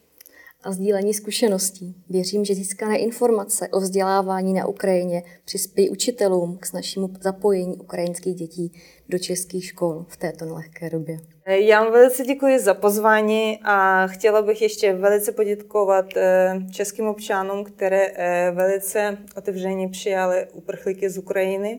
[0.62, 1.94] a sdílení zkušeností.
[2.08, 8.72] Věřím, že získané informace o vzdělávání na Ukrajině přispějí učitelům k našemu zapojení ukrajinských dětí
[9.08, 11.20] do českých škol v této nelehké době.
[11.46, 17.64] Já vám velice děkuji za pozvání a chtěla bych ještě velice poděkovat eh, českým občanům,
[17.64, 21.78] které eh, velice otevřeně přijali uprchlíky z Ukrajiny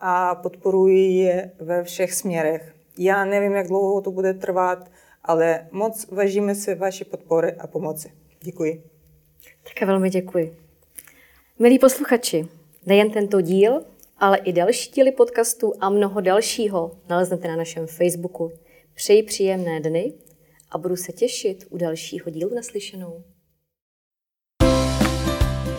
[0.00, 2.74] a podporuji je ve všech směrech.
[2.98, 4.90] Já nevím, jak dlouho to bude trvat,
[5.24, 8.12] ale moc vážíme si vaší podpory a pomoci.
[8.42, 8.82] Děkuji.
[9.62, 10.56] Také velmi děkuji.
[11.58, 12.48] Milí posluchači,
[12.86, 13.82] nejen tento díl,
[14.18, 18.52] ale i další díly podcastu a mnoho dalšího naleznete na našem Facebooku.
[18.94, 20.12] Přeji příjemné dny
[20.70, 23.24] a budu se těšit u dalšího dílu naslyšenou.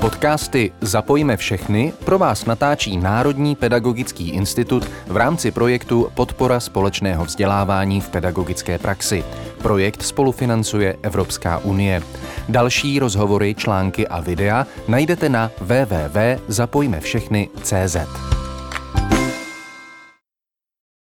[0.02, 8.02] Podcasty Zapojíme všechny pro vás natáčí Národní pedagogický institut v rámci projektu Podpora společného vzdělávání
[8.02, 9.24] v pedagogické praxi.
[9.62, 12.02] Projekt spolufinancuje Evropská unie.
[12.50, 17.98] Další rozhovory, články a videa najdete na www.zapojmevšechny.cz.